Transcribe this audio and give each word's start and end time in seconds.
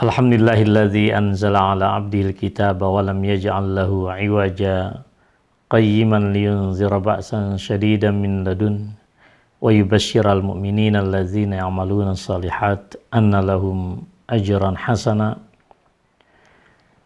الحمد 0.00 0.32
لله 0.34 0.62
الذي 0.62 1.06
أنزل 1.18 1.56
على 1.56 1.84
عبده 1.84 2.20
الكتاب 2.20 2.82
ولم 2.82 3.24
يجعل 3.24 3.74
له 3.74 4.12
عوجا 4.12 4.94
قيما 5.70 6.16
لينذر 6.16 6.98
بأسا 6.98 7.56
شديدا 7.56 8.10
من 8.10 8.44
لدن 8.44 8.76
ويبشر 9.60 10.32
المؤمنين 10.32 10.96
الذين 10.96 11.52
يعملون 11.52 12.08
الصالحات 12.16 12.94
أن 13.14 13.34
لهم 13.40 14.02
أجرا 14.30 14.70
حسنا 14.76 15.36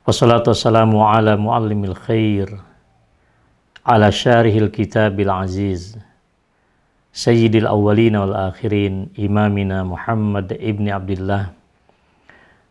والصلاة 0.06 0.44
والسلام 0.46 0.96
على 0.96 1.36
معلم 1.36 1.84
الخير 1.84 2.48
على 3.86 4.12
شارح 4.12 4.54
الكتاب 4.54 5.20
العزيز 5.20 5.98
سيد 7.12 7.54
الأولين 7.54 8.16
والآخرين 8.16 9.08
إمامنا 9.18 9.82
محمد 9.84 10.52
ابن 10.52 10.88
عبد 10.88 11.10
الله 11.10 11.63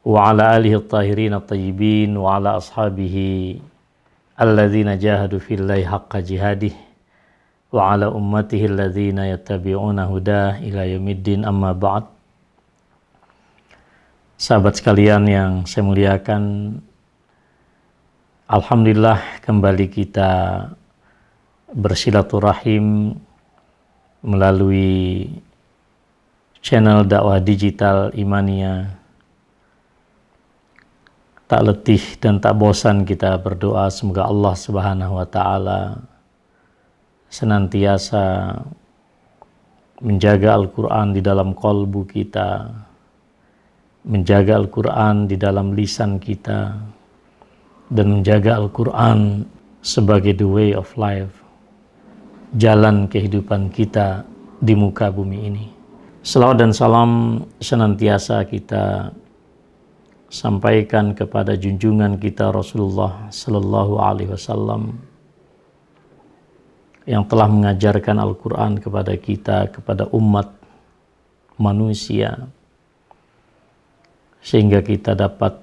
ala 0.03 0.59
alihi 0.59 0.75
at-tahirin 0.75 1.31
at-tayyibin 1.31 2.19
wa 2.19 2.35
ala 2.35 2.59
ashabihi 2.59 3.63
alladzina 4.35 4.99
jahadu 4.99 5.39
fillahi 5.39 5.87
haqqa 5.87 6.19
jihadih. 6.19 6.75
Wa 7.71 7.95
ala 7.95 8.11
ummatihi 8.11 8.67
alladzina 8.69 9.31
yattabi'una 9.31 10.11
hudah 10.11 10.59
ila 10.61 10.83
yaumiddin. 10.85 11.47
Amma 11.47 11.71
ba'd. 11.73 12.05
Sahabat 14.37 14.75
sekalian 14.77 15.23
yang 15.25 15.51
saya 15.63 15.87
muliakan 15.87 16.43
Alhamdulillah 18.43 19.39
kembali 19.41 19.87
kita 19.87 20.67
bersilaturahim 21.73 23.15
melalui 24.21 25.31
channel 26.61 27.07
dakwah 27.07 27.41
digital 27.41 28.13
Imania. 28.13 29.02
Tak 31.53 31.69
letih 31.69 32.01
dan 32.17 32.41
tak 32.41 32.57
bosan 32.57 33.05
kita 33.05 33.37
berdoa 33.37 33.85
semoga 33.93 34.25
Allah 34.25 34.57
Subhanahu 34.57 35.21
wa 35.21 35.27
taala 35.29 36.01
senantiasa 37.29 38.57
menjaga 40.01 40.57
Al-Qur'an 40.57 41.13
di 41.13 41.21
dalam 41.21 41.53
kolbu 41.53 42.09
kita, 42.09 42.73
menjaga 44.09 44.65
Al-Qur'an 44.65 45.29
di 45.29 45.37
dalam 45.37 45.77
lisan 45.77 46.17
kita 46.17 46.73
dan 47.85 48.05
menjaga 48.09 48.57
Al-Qur'an 48.57 49.45
sebagai 49.85 50.33
the 50.33 50.49
way 50.49 50.73
of 50.73 50.89
life 50.97 51.37
jalan 52.57 53.05
kehidupan 53.05 53.69
kita 53.69 54.25
di 54.57 54.73
muka 54.73 55.13
bumi 55.13 55.53
ini. 55.53 55.69
Selawat 56.25 56.65
dan 56.65 56.73
salam 56.73 57.45
senantiasa 57.61 58.41
kita 58.49 59.13
sampaikan 60.33 61.13
kepada 61.13 61.53
junjungan 61.53 62.17
kita 62.17 62.49
Rasulullah 62.49 63.29
Sallallahu 63.29 64.01
Alaihi 64.01 64.33
Wasallam 64.33 64.97
yang 67.05 67.21
telah 67.29 67.45
mengajarkan 67.45 68.17
Al-Quran 68.17 68.81
kepada 68.81 69.13
kita, 69.13 69.69
kepada 69.69 70.09
umat 70.09 70.49
manusia, 71.61 72.49
sehingga 74.41 74.81
kita 74.81 75.13
dapat 75.13 75.53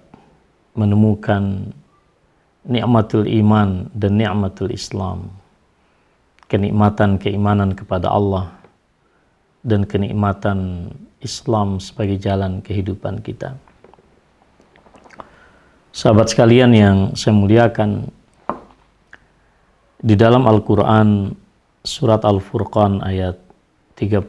menemukan 0.78 1.74
nikmatul 2.62 3.26
iman 3.26 3.90
dan 3.90 4.12
nikmatul 4.14 4.70
Islam 4.70 5.34
kenikmatan 6.46 7.18
keimanan 7.18 7.74
kepada 7.74 8.06
Allah 8.06 8.54
dan 9.66 9.82
kenikmatan 9.82 10.90
Islam 11.18 11.82
sebagai 11.82 12.22
jalan 12.22 12.62
kehidupan 12.62 13.18
kita. 13.26 13.58
Sahabat 15.90 16.30
sekalian 16.30 16.70
yang 16.70 16.96
saya 17.18 17.34
muliakan, 17.34 18.14
di 19.98 20.14
dalam 20.14 20.46
Al-Quran 20.46 21.34
surat 21.82 22.22
Al-Furqan 22.22 23.02
ayat 23.02 23.34
30, 23.98 24.22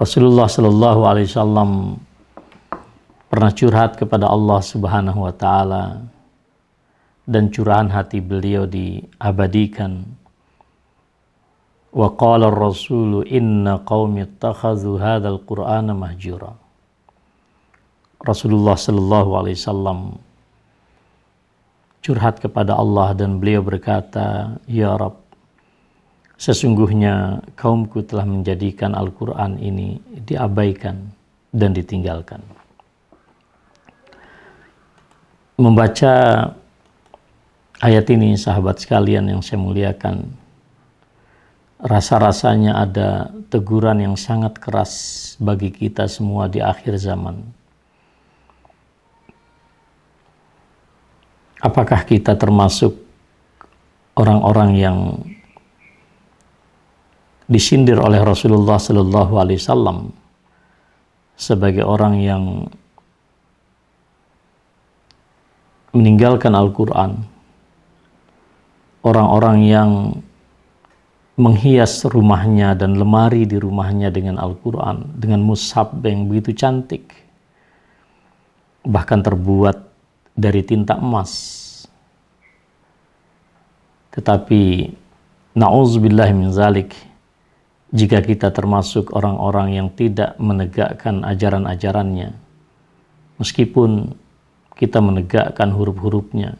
Rasulullah 0.00 0.48
Shallallahu 0.48 1.00
Alaihi 1.04 1.28
Wasallam 1.28 2.00
pernah 3.28 3.52
curhat 3.52 4.00
kepada 4.00 4.32
Allah 4.32 4.64
Subhanahu 4.64 5.28
Wa 5.28 5.34
Taala 5.36 6.08
dan 7.28 7.52
curahan 7.52 7.92
hati 7.92 8.24
beliau 8.24 8.64
diabadikan. 8.64 10.08
Wa 11.92 12.16
qala 12.16 12.48
ar-rasulu 12.48 13.28
inna 13.28 13.84
qaumi 13.84 14.24
ittakhadhu 14.24 14.96
hadzal 14.96 15.44
qur'ana 15.44 15.92
mahjura. 15.92 16.67
Rasulullah 18.22 18.74
sallallahu 18.74 19.30
alaihi 19.38 19.58
wasallam 19.58 20.18
curhat 22.02 22.42
kepada 22.42 22.74
Allah 22.74 23.14
dan 23.14 23.38
beliau 23.38 23.62
berkata, 23.62 24.58
"Ya 24.66 24.94
Rabb, 24.94 25.22
sesungguhnya 26.38 27.42
kaumku 27.54 28.02
telah 28.02 28.26
menjadikan 28.26 28.94
Al-Qur'an 28.94 29.58
ini 29.58 30.02
diabaikan 30.26 31.14
dan 31.54 31.70
ditinggalkan." 31.74 32.42
Membaca 35.58 36.14
Ayat 37.78 38.10
ini 38.10 38.34
sahabat 38.34 38.82
sekalian 38.82 39.30
yang 39.30 39.38
saya 39.38 39.62
muliakan, 39.62 40.34
rasa-rasanya 41.78 42.74
ada 42.74 43.30
teguran 43.54 44.02
yang 44.02 44.18
sangat 44.18 44.58
keras 44.58 44.92
bagi 45.38 45.70
kita 45.70 46.10
semua 46.10 46.50
di 46.50 46.58
akhir 46.58 46.98
zaman. 46.98 47.38
Apakah 51.58 52.06
kita 52.06 52.38
termasuk 52.38 52.94
orang-orang 54.14 54.70
yang 54.78 54.98
disindir 57.48 57.98
oleh 57.98 58.20
Rasulullah 58.22 58.76
Sallallahu 58.76 59.40
Alaihi 59.40 59.58
Wasallam 59.58 60.12
sebagai 61.34 61.82
orang 61.82 62.20
yang 62.20 62.44
meninggalkan 65.96 66.52
Al-Quran, 66.52 67.24
orang-orang 69.02 69.58
yang 69.64 69.90
menghias 71.40 72.04
rumahnya 72.04 72.76
dan 72.76 73.00
lemari 73.00 73.48
di 73.48 73.56
rumahnya 73.56 74.12
dengan 74.12 74.36
Al-Quran, 74.36 75.16
dengan 75.16 75.40
mushaf 75.40 75.94
yang 76.04 76.28
begitu 76.28 76.52
cantik, 76.52 77.14
bahkan 78.84 79.24
terbuat 79.24 79.87
dari 80.38 80.62
tinta 80.62 80.94
emas. 80.94 81.66
Tetapi, 84.14 84.94
na'udzubillah 85.58 86.30
min 86.30 86.54
zalik, 86.54 86.94
jika 87.90 88.22
kita 88.22 88.54
termasuk 88.54 89.10
orang-orang 89.10 89.74
yang 89.74 89.88
tidak 89.90 90.38
menegakkan 90.38 91.26
ajaran-ajarannya, 91.26 92.38
meskipun 93.42 94.14
kita 94.78 95.02
menegakkan 95.02 95.74
huruf-hurufnya, 95.74 96.54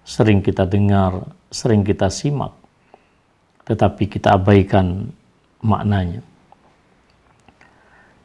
sering 0.00 0.40
kita 0.40 0.64
dengar, 0.64 1.28
sering 1.52 1.84
kita 1.84 2.08
simak, 2.08 2.56
tetapi 3.68 4.08
kita 4.08 4.40
abaikan 4.40 5.12
maknanya. 5.60 6.24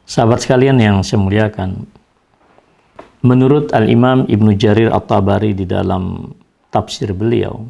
Sahabat 0.08 0.42
sekalian 0.42 0.80
yang 0.80 0.96
saya 1.06 1.22
muliakan, 1.22 1.86
menurut 3.20 3.72
Al-Imam 3.76 4.24
Ibnu 4.24 4.56
Jarir 4.56 4.88
At-Tabari 4.92 5.52
di 5.52 5.68
dalam 5.68 6.32
tafsir 6.72 7.12
beliau, 7.12 7.68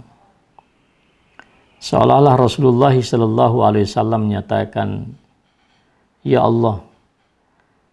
seolah-olah 1.82 2.36
Rasulullah 2.38 2.94
Wasallam 2.94 4.30
menyatakan, 4.30 5.10
Ya 6.22 6.44
Allah, 6.44 6.84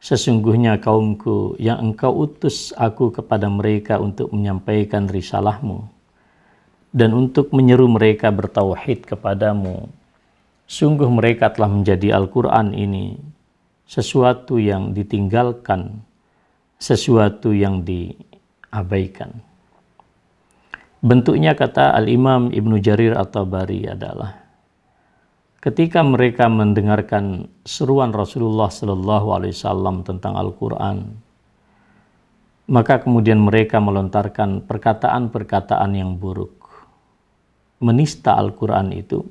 sesungguhnya 0.04 0.78
kaumku 0.78 1.58
yang 1.58 1.80
engkau 1.80 2.28
utus 2.28 2.76
aku 2.78 3.10
kepada 3.10 3.50
mereka 3.50 3.98
untuk 3.98 4.30
menyampaikan 4.36 5.10
risalahmu, 5.10 5.88
dan 6.94 7.16
untuk 7.16 7.50
menyeru 7.56 7.90
mereka 7.90 8.30
bertauhid 8.30 9.08
kepadamu. 9.08 9.90
Sungguh 10.68 11.08
mereka 11.08 11.48
telah 11.48 11.72
menjadi 11.72 12.12
Al-Quran 12.20 12.76
ini 12.76 13.16
sesuatu 13.88 14.60
yang 14.60 14.92
ditinggalkan, 14.92 16.04
sesuatu 16.78 17.54
yang 17.54 17.82
diabaikan. 17.82 19.34
Bentuknya 21.02 21.54
kata 21.54 21.94
Al-Imam 21.94 22.50
Ibnu 22.50 22.82
Jarir 22.82 23.14
At-Tabari 23.14 23.86
adalah 23.86 24.48
ketika 25.62 26.02
mereka 26.02 26.50
mendengarkan 26.50 27.50
seruan 27.66 28.14
Rasulullah 28.14 28.70
Sallallahu 28.70 29.28
Alaihi 29.36 29.54
Wasallam 29.54 30.02
tentang 30.06 30.38
Al-Quran, 30.38 31.12
maka 32.68 33.00
kemudian 33.02 33.42
mereka 33.42 33.78
melontarkan 33.78 34.66
perkataan-perkataan 34.66 35.92
yang 35.94 36.18
buruk, 36.18 36.56
menista 37.80 38.38
Al-Quran 38.38 38.94
itu. 38.94 39.22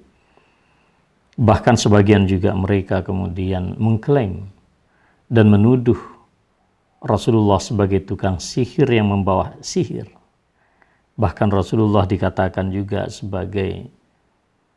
Bahkan 1.37 1.77
sebagian 1.77 2.25
juga 2.25 2.57
mereka 2.57 3.05
kemudian 3.05 3.77
mengklaim 3.77 4.49
dan 5.29 5.53
menuduh 5.53 6.16
Rasulullah 7.06 7.62
sebagai 7.62 8.03
tukang 8.03 8.43
sihir 8.43 8.91
yang 8.91 9.08
membawa 9.08 9.55
sihir. 9.62 10.11
Bahkan 11.17 11.49
Rasulullah 11.49 12.05
dikatakan 12.05 12.69
juga 12.69 13.08
sebagai 13.08 13.88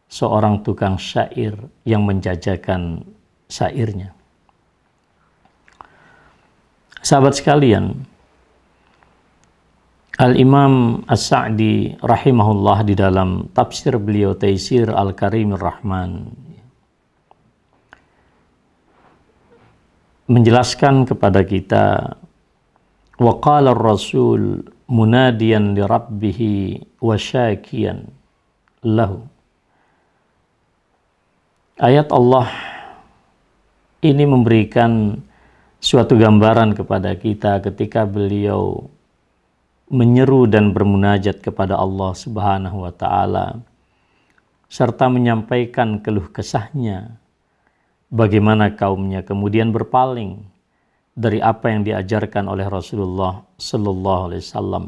seorang 0.07 0.63
tukang 0.63 0.95
syair 0.95 1.53
yang 1.83 2.07
menjajakan 2.07 3.03
syairnya. 3.51 4.15
Sahabat 7.03 7.35
sekalian, 7.35 8.05
Al-Imam 10.19 11.07
As-Sa'di 11.07 11.95
rahimahullah 12.03 12.83
di 12.83 12.91
dalam 12.91 13.47
tafsir 13.55 13.95
beliau 13.95 14.35
Taisir 14.35 14.91
Al-Karim 14.91 15.55
Rahman 15.55 16.27
menjelaskan 20.27 21.07
kepada 21.07 21.41
kita 21.47 22.18
munadiyan 24.87 25.75
li 25.75 25.83
rabbihi 25.83 26.53
wa 27.03 27.19
syakiyan 27.19 28.07
lahu. 28.87 29.27
Ayat 31.79 32.11
Allah 32.15 32.47
ini 33.99 34.23
memberikan 34.23 35.19
suatu 35.83 36.15
gambaran 36.15 36.75
kepada 36.75 37.15
kita 37.15 37.59
ketika 37.63 38.07
beliau 38.07 38.87
menyeru 39.91 40.47
dan 40.47 40.71
bermunajat 40.71 41.43
kepada 41.43 41.75
Allah 41.75 42.11
Subhanahu 42.15 42.87
wa 42.87 42.93
taala 42.95 43.59
serta 44.69 45.09
menyampaikan 45.09 45.99
keluh 45.99 46.29
kesahnya 46.29 47.17
bagaimana 48.11 48.75
kaumnya 48.75 49.25
kemudian 49.25 49.73
berpaling 49.73 50.45
dari 51.19 51.43
apa 51.43 51.67
yang 51.67 51.83
diajarkan 51.83 52.47
oleh 52.47 52.63
Rasulullah 52.71 53.43
Sallallahu 53.59 54.21
Alaihi 54.31 54.39
Wasallam 54.39 54.85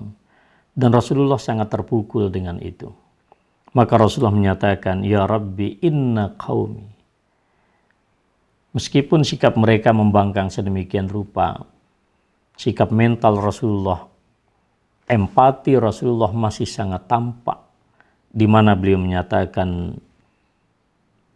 dan 0.71 0.89
Rasulullah 0.95 1.35
sangat 1.35 1.67
terpukul 1.67 2.31
dengan 2.31 2.55
itu. 2.63 2.87
Maka 3.75 3.99
Rasulullah 3.99 4.35
menyatakan, 4.35 5.03
Ya 5.03 5.27
Rabbi 5.27 5.83
inna 5.83 6.31
qaumi. 6.39 6.87
Meskipun 8.71 9.27
sikap 9.27 9.59
mereka 9.59 9.91
membangkang 9.91 10.47
sedemikian 10.47 11.11
rupa, 11.11 11.67
sikap 12.55 12.95
mental 12.95 13.35
Rasulullah, 13.43 14.07
empati 15.11 15.75
Rasulullah 15.75 16.31
masih 16.31 16.67
sangat 16.67 17.11
tampak, 17.11 17.59
di 18.31 18.47
mana 18.47 18.75
beliau 18.79 18.99
menyatakan, 18.99 19.99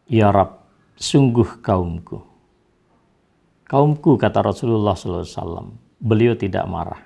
Ya 0.08 0.32
Rabb, 0.32 0.64
sungguh 0.96 1.60
kaumku 1.60 2.35
Kaumku 3.66 4.22
kata 4.22 4.46
Rasulullah 4.46 4.94
SAW, 4.94 5.74
beliau 5.98 6.38
tidak 6.38 6.70
marah. 6.70 7.02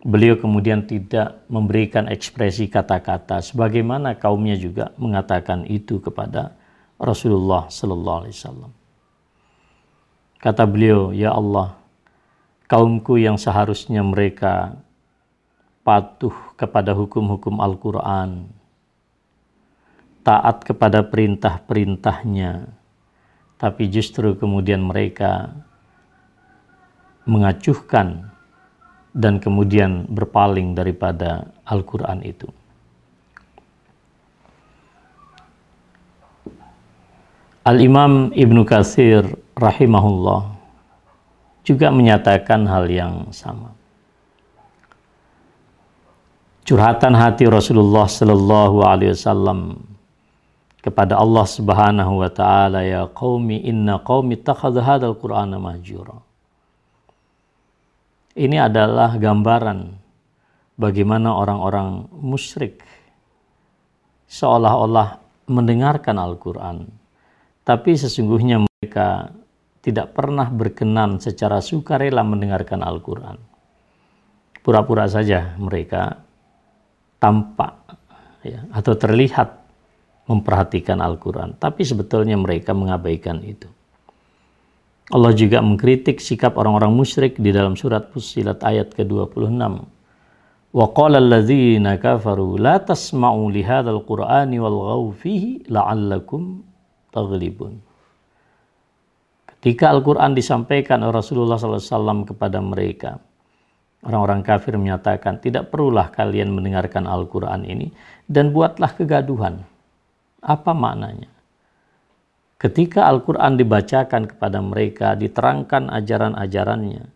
Beliau 0.00 0.40
kemudian 0.40 0.88
tidak 0.88 1.44
memberikan 1.52 2.08
ekspresi 2.08 2.72
kata-kata 2.72 3.44
sebagaimana 3.44 4.16
kaumnya 4.16 4.56
juga 4.56 4.96
mengatakan 4.96 5.68
itu 5.68 6.00
kepada 6.00 6.56
Rasulullah 6.96 7.68
sallallahu 7.68 8.18
alaihi 8.24 8.32
wasallam. 8.32 8.72
Kata 10.40 10.64
beliau, 10.64 11.12
"Ya 11.12 11.36
Allah, 11.36 11.76
kaumku 12.64 13.20
yang 13.20 13.36
seharusnya 13.36 14.00
mereka 14.00 14.80
patuh 15.84 16.32
kepada 16.56 16.96
hukum-hukum 16.96 17.60
Al-Qur'an, 17.60 18.48
taat 20.24 20.64
kepada 20.64 21.04
perintah-perintahnya, 21.04 22.79
tapi 23.60 23.92
justru 23.92 24.32
kemudian 24.40 24.80
mereka 24.80 25.52
mengacuhkan 27.28 28.32
dan 29.12 29.36
kemudian 29.36 30.08
berpaling 30.08 30.72
daripada 30.72 31.52
Al-Quran 31.68 32.24
itu. 32.24 32.48
Al-Imam 37.68 38.32
Ibnu 38.32 38.64
Katsir 38.64 39.28
rahimahullah 39.52 40.56
juga 41.60 41.92
menyatakan 41.92 42.64
hal 42.64 42.88
yang 42.88 43.28
sama. 43.36 43.76
Curhatan 46.64 47.12
hati 47.12 47.44
Rasulullah 47.44 48.08
sallallahu 48.08 48.80
alaihi 48.80 49.12
wasallam 49.12 49.89
kepada 50.80 51.20
Allah 51.20 51.44
Subhanahu 51.44 52.24
wa 52.24 52.30
taala 52.32 52.80
ya 52.84 53.04
qaumi 53.12 53.60
inna 53.68 54.00
qaumi 54.00 54.40
takhadha 54.40 54.80
hadzal 54.80 55.16
qur'ana 55.16 55.60
mahjura. 55.60 56.16
Ini 58.36 58.56
adalah 58.64 59.20
gambaran 59.20 59.92
bagaimana 60.80 61.36
orang-orang 61.36 62.08
musyrik 62.16 62.80
seolah-olah 64.30 65.20
mendengarkan 65.50 66.16
Al-Qur'an 66.16 66.88
tapi 67.66 67.98
sesungguhnya 67.98 68.64
mereka 68.64 69.34
tidak 69.84 70.16
pernah 70.16 70.48
berkenan 70.48 71.20
secara 71.20 71.60
sukarela 71.60 72.24
mendengarkan 72.24 72.80
Al-Qur'an. 72.80 73.36
Pura-pura 74.60 75.08
saja 75.08 75.56
mereka 75.56 76.20
tampak 77.20 77.72
ya, 78.44 78.64
atau 78.72 78.92
terlihat 78.96 79.59
memperhatikan 80.30 81.02
Al-Quran. 81.02 81.58
Tapi 81.58 81.82
sebetulnya 81.82 82.38
mereka 82.38 82.70
mengabaikan 82.70 83.42
itu. 83.42 83.66
Allah 85.10 85.34
juga 85.34 85.58
mengkritik 85.58 86.22
sikap 86.22 86.54
orang-orang 86.54 86.94
musyrik 86.94 87.34
di 87.34 87.50
dalam 87.50 87.74
surat 87.74 88.14
Fussilat 88.14 88.62
ayat 88.62 88.94
ke-26. 88.94 89.58
Wa 90.70 90.86
qala 90.94 91.18
alladzina 91.18 91.98
kafaru 91.98 92.54
la 92.54 92.78
tasma'u 92.78 93.50
li 93.50 93.66
hadzal 93.66 94.06
qur'ani 94.06 94.62
wal 94.62 95.10
fihi 95.18 95.66
la'allakum 95.66 96.62
taghlibun. 97.10 97.82
Ketika 99.50 99.90
Al-Quran 99.90 100.32
disampaikan 100.38 101.02
oleh 101.02 101.18
Rasulullah 101.18 101.58
SAW 101.58 102.22
kepada 102.30 102.62
mereka, 102.62 103.18
orang-orang 104.06 104.46
kafir 104.46 104.78
menyatakan, 104.78 105.42
tidak 105.42 105.74
perlulah 105.74 106.08
kalian 106.14 106.54
mendengarkan 106.54 107.04
Al-Quran 107.04 107.66
ini 107.66 107.90
dan 108.30 108.54
buatlah 108.54 108.94
kegaduhan. 108.94 109.66
Apa 110.40 110.72
maknanya? 110.72 111.28
Ketika 112.60 113.08
Al-Quran 113.08 113.56
dibacakan 113.56 114.28
kepada 114.28 114.60
mereka, 114.60 115.16
diterangkan 115.16 115.88
ajaran-ajarannya, 115.88 117.08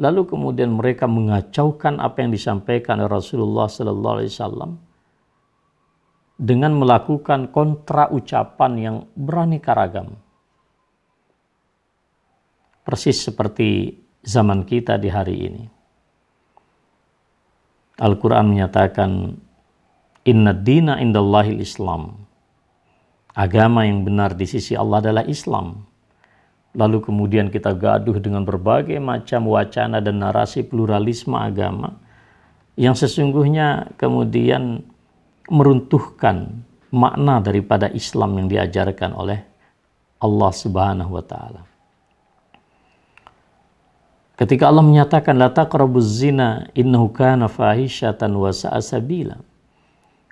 lalu 0.00 0.22
kemudian 0.24 0.72
mereka 0.72 1.04
mengacaukan 1.04 2.00
apa 2.00 2.24
yang 2.24 2.32
disampaikan 2.32 2.96
oleh 2.96 3.12
Rasulullah 3.12 3.68
Sallallahu 3.68 4.16
Alaihi 4.16 4.32
Wasallam 4.32 4.72
dengan 6.40 6.72
melakukan 6.80 7.52
kontra 7.52 8.08
ucapan 8.08 8.72
yang 8.80 8.96
beraneka 9.12 9.76
ragam. 9.76 10.16
Persis 12.82 13.28
seperti 13.28 13.92
zaman 14.24 14.64
kita 14.64 14.96
di 14.96 15.08
hari 15.12 15.36
ini. 15.52 15.64
Al-Quran 18.00 18.56
menyatakan, 18.56 19.36
Inna 20.24 20.56
dina 20.56 20.96
indallahil 20.98 21.60
Islam 21.60 22.31
agama 23.32 23.84
yang 23.88 24.04
benar 24.04 24.36
di 24.36 24.44
sisi 24.44 24.76
Allah 24.76 25.00
adalah 25.00 25.24
Islam. 25.24 25.84
Lalu 26.72 27.04
kemudian 27.04 27.52
kita 27.52 27.76
gaduh 27.76 28.16
dengan 28.16 28.48
berbagai 28.48 28.96
macam 28.96 29.44
wacana 29.52 30.00
dan 30.00 30.24
narasi 30.24 30.64
pluralisme 30.64 31.36
agama 31.36 32.00
yang 32.80 32.96
sesungguhnya 32.96 33.92
kemudian 34.00 34.80
meruntuhkan 35.52 36.64
makna 36.88 37.44
daripada 37.44 37.92
Islam 37.92 38.40
yang 38.40 38.48
diajarkan 38.48 39.12
oleh 39.12 39.44
Allah 40.16 40.52
Subhanahu 40.52 41.12
wa 41.12 41.24
taala. 41.24 41.62
Ketika 44.32 44.72
Allah 44.72 44.80
menyatakan 44.80 45.36
la 45.36 45.52
taqrabuz 45.52 46.24
zina 46.24 46.72
innahu 46.72 47.12
kana 47.12 47.52
fahishatan 47.52 48.32
wa 48.32 48.48
sa'a 48.48 48.80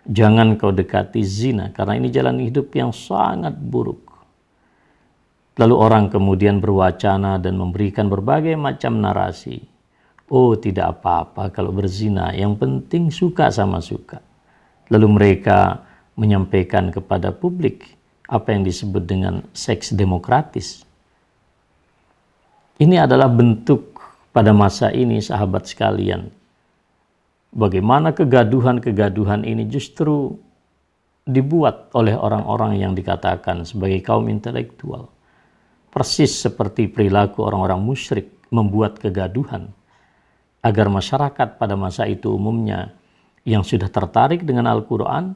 Jangan 0.09 0.57
kau 0.57 0.73
dekati 0.73 1.21
zina 1.21 1.75
karena 1.75 2.00
ini 2.00 2.09
jalan 2.09 2.40
hidup 2.40 2.73
yang 2.73 2.95
sangat 2.95 3.52
buruk. 3.59 4.09
Lalu 5.61 5.75
orang 5.76 6.09
kemudian 6.09 6.62
berwacana 6.62 7.37
dan 7.37 7.61
memberikan 7.61 8.09
berbagai 8.09 8.57
macam 8.57 8.97
narasi 8.97 9.61
Oh 10.30 10.54
tidak 10.54 11.02
apa-apa 11.02 11.50
kalau 11.50 11.75
berzina, 11.75 12.30
yang 12.30 12.54
penting 12.54 13.11
suka 13.11 13.50
sama 13.50 13.83
suka. 13.83 14.23
Lalu 14.87 15.07
mereka 15.11 15.83
menyampaikan 16.14 16.95
kepada 16.95 17.35
publik 17.35 17.99
apa 18.30 18.54
yang 18.54 18.62
disebut 18.62 19.02
dengan 19.02 19.42
seks 19.50 19.90
demokratis. 19.90 20.87
Ini 22.78 23.11
adalah 23.11 23.26
bentuk 23.26 23.99
pada 24.30 24.54
masa 24.54 24.95
ini 24.95 25.19
sahabat 25.19 25.66
sekalian. 25.66 26.30
Bagaimana 27.50 28.14
kegaduhan-kegaduhan 28.14 29.42
ini 29.42 29.66
justru 29.66 30.38
dibuat 31.26 31.90
oleh 31.95 32.14
orang-orang 32.14 32.78
yang 32.78 32.92
dikatakan 32.95 33.66
sebagai 33.66 34.02
kaum 34.02 34.30
intelektual. 34.30 35.11
Persis 35.90 36.30
seperti 36.30 36.87
perilaku 36.87 37.42
orang-orang 37.42 37.83
musyrik 37.83 38.30
membuat 38.54 39.02
kegaduhan 39.02 39.75
agar 40.62 40.87
masyarakat 40.87 41.59
pada 41.59 41.75
masa 41.75 42.07
itu 42.07 42.30
umumnya 42.30 42.95
yang 43.42 43.64
sudah 43.64 43.88
tertarik 43.88 44.45
dengan 44.45 44.69
Al-Quran, 44.69 45.33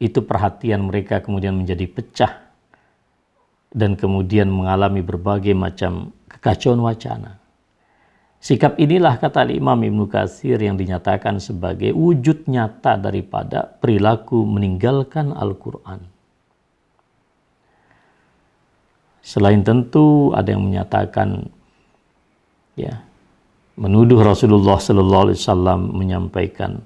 itu 0.00 0.24
perhatian 0.24 0.88
mereka 0.88 1.20
kemudian 1.20 1.52
menjadi 1.52 1.84
pecah 1.84 2.32
dan 3.74 3.98
kemudian 3.98 4.48
mengalami 4.48 5.04
berbagai 5.04 5.52
macam 5.52 6.14
kekacauan 6.30 6.80
wacana. 6.80 7.39
Sikap 8.40 8.80
inilah 8.80 9.20
kata 9.20 9.44
Imam 9.52 9.76
Ibnu 9.76 10.08
Katsir 10.08 10.56
yang 10.56 10.80
dinyatakan 10.80 11.36
sebagai 11.44 11.92
wujud 11.92 12.48
nyata 12.48 12.96
daripada 12.96 13.68
perilaku 13.68 14.48
meninggalkan 14.48 15.36
Al-Quran. 15.36 16.00
Selain 19.20 19.60
tentu 19.60 20.32
ada 20.32 20.56
yang 20.56 20.64
menyatakan 20.64 21.52
ya 22.80 23.04
menuduh 23.76 24.24
Rasulullah 24.24 24.80
Sallallahu 24.80 25.24
Alaihi 25.28 25.38
Wasallam 25.44 25.80
menyampaikan 25.92 26.80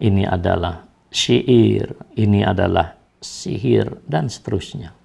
ini 0.00 0.24
adalah 0.24 0.88
syair, 1.12 1.92
ini 2.16 2.40
adalah 2.40 2.96
sihir 3.20 4.00
dan 4.08 4.32
seterusnya. 4.32 4.96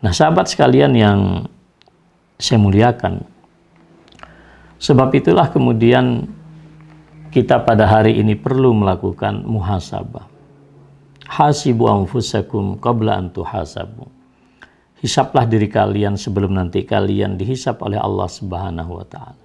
Nah, 0.00 0.12
sahabat 0.16 0.48
sekalian 0.48 0.96
yang 0.96 1.20
saya 2.40 2.58
muliakan, 2.60 3.24
sebab 4.84 5.08
itulah 5.16 5.48
kemudian 5.48 6.28
kita 7.32 7.64
pada 7.64 7.88
hari 7.88 8.20
ini 8.20 8.36
perlu 8.36 8.76
melakukan 8.76 9.40
muhasabah. 9.48 10.28
Hasibu 11.24 11.88
anfusakum 11.88 12.76
qabla 12.76 13.16
an 13.16 13.32
tuhasabu. 13.32 14.04
Hisaplah 15.00 15.48
diri 15.48 15.72
kalian 15.72 16.20
sebelum 16.20 16.52
nanti 16.52 16.84
kalian 16.84 17.40
dihisap 17.40 17.80
oleh 17.80 17.96
Allah 17.96 18.28
Subhanahu 18.28 18.92
wa 19.00 19.06
taala. 19.08 19.44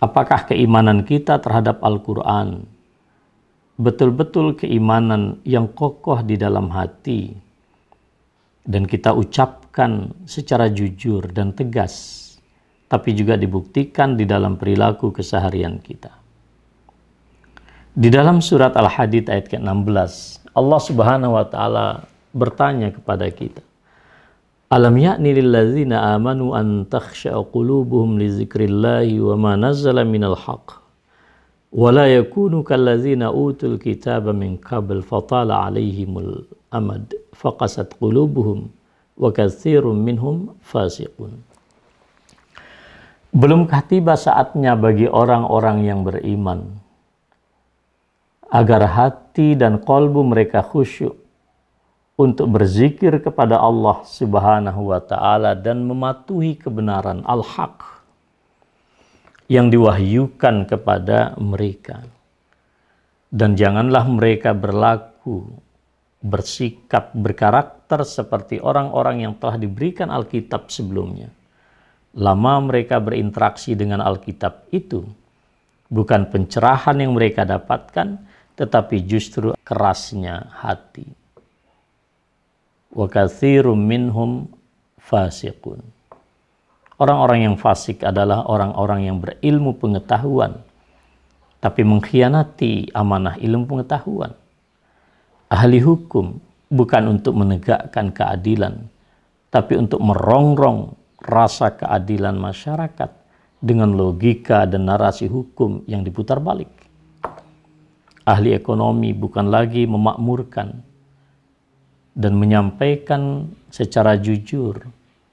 Apakah 0.00 0.48
keimanan 0.48 1.04
kita 1.04 1.38
terhadap 1.38 1.84
Al-Quran 1.84 2.64
betul-betul 3.76 4.58
keimanan 4.58 5.38
yang 5.44 5.70
kokoh 5.70 6.24
di 6.24 6.40
dalam 6.40 6.72
hati 6.72 7.32
dan 8.64 8.88
kita 8.88 9.14
ucapkan 9.14 10.10
secara 10.26 10.66
jujur 10.70 11.30
dan 11.30 11.54
tegas, 11.54 12.31
tapi 12.92 13.16
juga 13.16 13.40
dibuktikan 13.40 14.20
di 14.20 14.28
dalam 14.28 14.60
perilaku 14.60 15.16
keseharian 15.16 15.80
kita. 15.80 16.12
Di 17.96 18.12
dalam 18.12 18.44
surat 18.44 18.76
Al-Hadid 18.76 19.32
ayat 19.32 19.48
ke-16, 19.48 20.12
Allah 20.52 20.80
Subhanahu 20.84 21.32
wa 21.32 21.48
taala 21.48 22.04
bertanya 22.36 22.92
kepada 22.92 23.32
kita, 23.32 23.64
Alam 24.68 24.96
ya'ni 25.00 25.36
lilladzina 25.36 26.16
amanu 26.16 26.52
an 26.52 26.84
takhsha'a 26.84 27.40
qulubuhum 27.48 28.20
li 28.20 28.28
dzikrillahi 28.28 29.20
wa 29.20 29.36
ma 29.40 29.52
nazzala 29.56 30.04
minal 30.04 30.36
haqq 30.36 30.80
wa 31.72 31.88
la 31.92 32.08
yakunu 32.08 32.64
kalladzina 32.64 33.32
utul 33.32 33.76
kitaba 33.80 34.32
min 34.32 34.56
qabl 34.60 35.04
fatala 35.04 35.68
alaihimul 35.68 36.44
amad 36.72 37.04
faqasat 37.36 37.96
qulubuhum 38.00 38.68
wa 39.16 39.28
katsirun 39.28 39.96
minhum 40.00 40.56
fasiqun 40.64 41.51
Belumkah 43.32 43.80
tiba 43.88 44.12
saatnya 44.12 44.76
bagi 44.76 45.08
orang-orang 45.08 45.88
yang 45.88 46.04
beriman 46.04 46.68
agar 48.52 48.84
hati 48.92 49.56
dan 49.56 49.80
kolbu 49.80 50.20
mereka 50.20 50.60
khusyuk 50.60 51.16
untuk 52.20 52.52
berzikir 52.52 53.24
kepada 53.24 53.56
Allah 53.56 54.04
Subhanahu 54.04 54.92
wa 54.92 55.00
taala 55.00 55.56
dan 55.56 55.80
mematuhi 55.80 56.60
kebenaran 56.60 57.24
al-haq 57.24 58.04
yang 59.48 59.72
diwahyukan 59.72 60.68
kepada 60.68 61.32
mereka. 61.40 62.04
Dan 63.32 63.56
janganlah 63.56 64.04
mereka 64.12 64.52
berlaku, 64.52 65.56
bersikap, 66.20 67.16
berkarakter 67.16 68.04
seperti 68.04 68.60
orang-orang 68.60 69.24
yang 69.24 69.32
telah 69.40 69.56
diberikan 69.56 70.12
Alkitab 70.12 70.68
sebelumnya. 70.68 71.32
Lama 72.12 72.60
mereka 72.60 73.00
berinteraksi 73.00 73.72
dengan 73.72 74.04
Alkitab 74.04 74.68
itu 74.68 75.00
bukan 75.88 76.28
pencerahan 76.28 77.00
yang 77.00 77.16
mereka 77.16 77.48
dapatkan, 77.48 78.20
tetapi 78.56 79.00
justru 79.08 79.56
kerasnya 79.64 80.52
hati 80.60 81.22
wa 82.92 83.08
minhum 83.72 84.44
fasiqun. 85.00 85.80
Orang-orang 87.00 87.50
yang 87.50 87.56
fasik 87.58 88.04
adalah 88.04 88.46
orang-orang 88.46 89.08
yang 89.10 89.16
berilmu 89.18 89.74
pengetahuan 89.80 90.60
tapi 91.58 91.82
mengkhianati 91.82 92.92
amanah 92.94 93.38
ilmu 93.40 93.64
pengetahuan. 93.66 94.34
Ahli 95.50 95.82
hukum 95.82 96.38
bukan 96.70 97.18
untuk 97.18 97.34
menegakkan 97.34 98.12
keadilan 98.14 98.86
tapi 99.50 99.76
untuk 99.80 99.98
merongrong 99.98 100.94
rasa 101.22 101.78
keadilan 101.78 102.34
masyarakat 102.34 103.10
dengan 103.62 103.94
logika 103.94 104.66
dan 104.66 104.90
narasi 104.90 105.30
hukum 105.30 105.86
yang 105.86 106.02
diputar 106.02 106.42
balik. 106.42 106.70
Ahli 108.26 108.54
ekonomi 108.54 109.14
bukan 109.14 109.50
lagi 109.50 109.86
memakmurkan 109.86 110.82
dan 112.14 112.32
menyampaikan 112.38 113.50
secara 113.70 114.18
jujur 114.18 114.78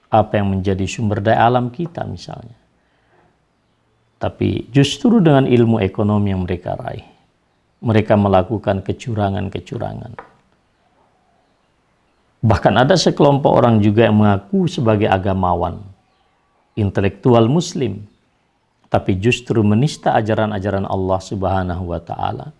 apa 0.10 0.42
yang 0.42 0.58
menjadi 0.58 0.86
sumber 0.90 1.22
daya 1.22 1.46
alam 1.46 1.70
kita 1.70 2.02
misalnya. 2.06 2.58
Tapi 4.20 4.68
justru 4.74 5.22
dengan 5.22 5.46
ilmu 5.46 5.80
ekonomi 5.80 6.34
yang 6.34 6.44
mereka 6.44 6.76
raih, 6.76 7.06
mereka 7.86 8.20
melakukan 8.20 8.84
kecurangan-kecurangan. 8.84 10.39
Bahkan 12.40 12.74
ada 12.80 12.96
sekelompok 12.96 13.52
orang 13.52 13.84
juga 13.84 14.08
yang 14.08 14.24
mengaku 14.24 14.72
sebagai 14.72 15.12
agamawan, 15.12 15.84
intelektual 16.80 17.52
muslim, 17.52 18.00
tapi 18.88 19.20
justru 19.20 19.60
menista 19.60 20.16
ajaran-ajaran 20.16 20.88
Allah 20.88 21.20
Subhanahu 21.20 21.92
wa 21.92 22.00
taala. 22.00 22.56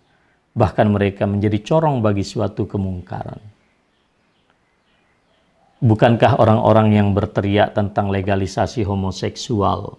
Bahkan 0.52 0.88
mereka 0.92 1.24
menjadi 1.24 1.64
corong 1.64 2.04
bagi 2.04 2.28
suatu 2.28 2.68
kemungkaran. 2.68 3.40
Bukankah 5.80 6.44
orang-orang 6.44 7.00
yang 7.00 7.16
berteriak 7.16 7.72
tentang 7.72 8.12
legalisasi 8.12 8.84
homoseksual, 8.84 9.96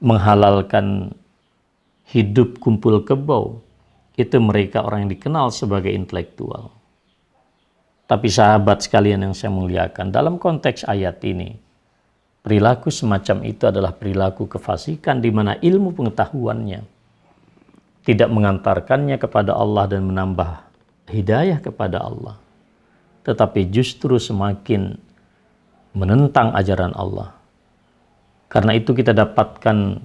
menghalalkan 0.00 1.12
hidup 2.08 2.56
kumpul 2.64 3.04
kebau, 3.04 3.60
itu 4.16 4.40
mereka 4.40 4.80
orang 4.80 5.04
yang 5.04 5.12
dikenal 5.12 5.52
sebagai 5.52 5.92
intelektual. 5.92 6.72
Tapi 8.04 8.28
sahabat 8.28 8.84
sekalian 8.84 9.24
yang 9.24 9.34
saya 9.34 9.48
muliakan, 9.48 10.12
dalam 10.12 10.36
konteks 10.36 10.84
ayat 10.84 11.24
ini, 11.24 11.56
perilaku 12.44 12.92
semacam 12.92 13.48
itu 13.48 13.64
adalah 13.64 13.96
perilaku 13.96 14.44
kefasikan 14.44 15.24
di 15.24 15.32
mana 15.32 15.56
ilmu 15.56 15.96
pengetahuannya 15.96 16.80
tidak 18.04 18.28
mengantarkannya 18.28 19.16
kepada 19.16 19.56
Allah 19.56 19.88
dan 19.88 20.04
menambah 20.04 20.68
hidayah 21.08 21.64
kepada 21.64 22.04
Allah 22.04 22.44
tetapi 23.24 23.72
justru 23.72 24.20
semakin 24.20 25.00
menentang 25.96 26.52
ajaran 26.52 26.92
Allah. 26.92 27.32
Karena 28.52 28.76
itu 28.76 28.92
kita 28.92 29.16
dapatkan 29.16 29.98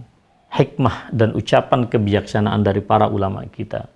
hikmah 0.50 1.14
dan 1.14 1.36
ucapan 1.36 1.86
kebijaksanaan 1.86 2.64
dari 2.64 2.82
para 2.82 3.12
ulama 3.12 3.46
kita. 3.46 3.92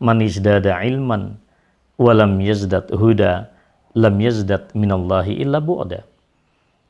Man 0.00 0.24
izdada 0.24 0.80
ilman 0.80 1.36
walam 2.00 2.40
yazdad 2.40 2.88
huda 2.88 3.52
lam 3.92 4.16
yazdad 4.16 4.72
minallahi 4.72 5.36
illa 5.36 5.60
bu'da. 5.60 6.08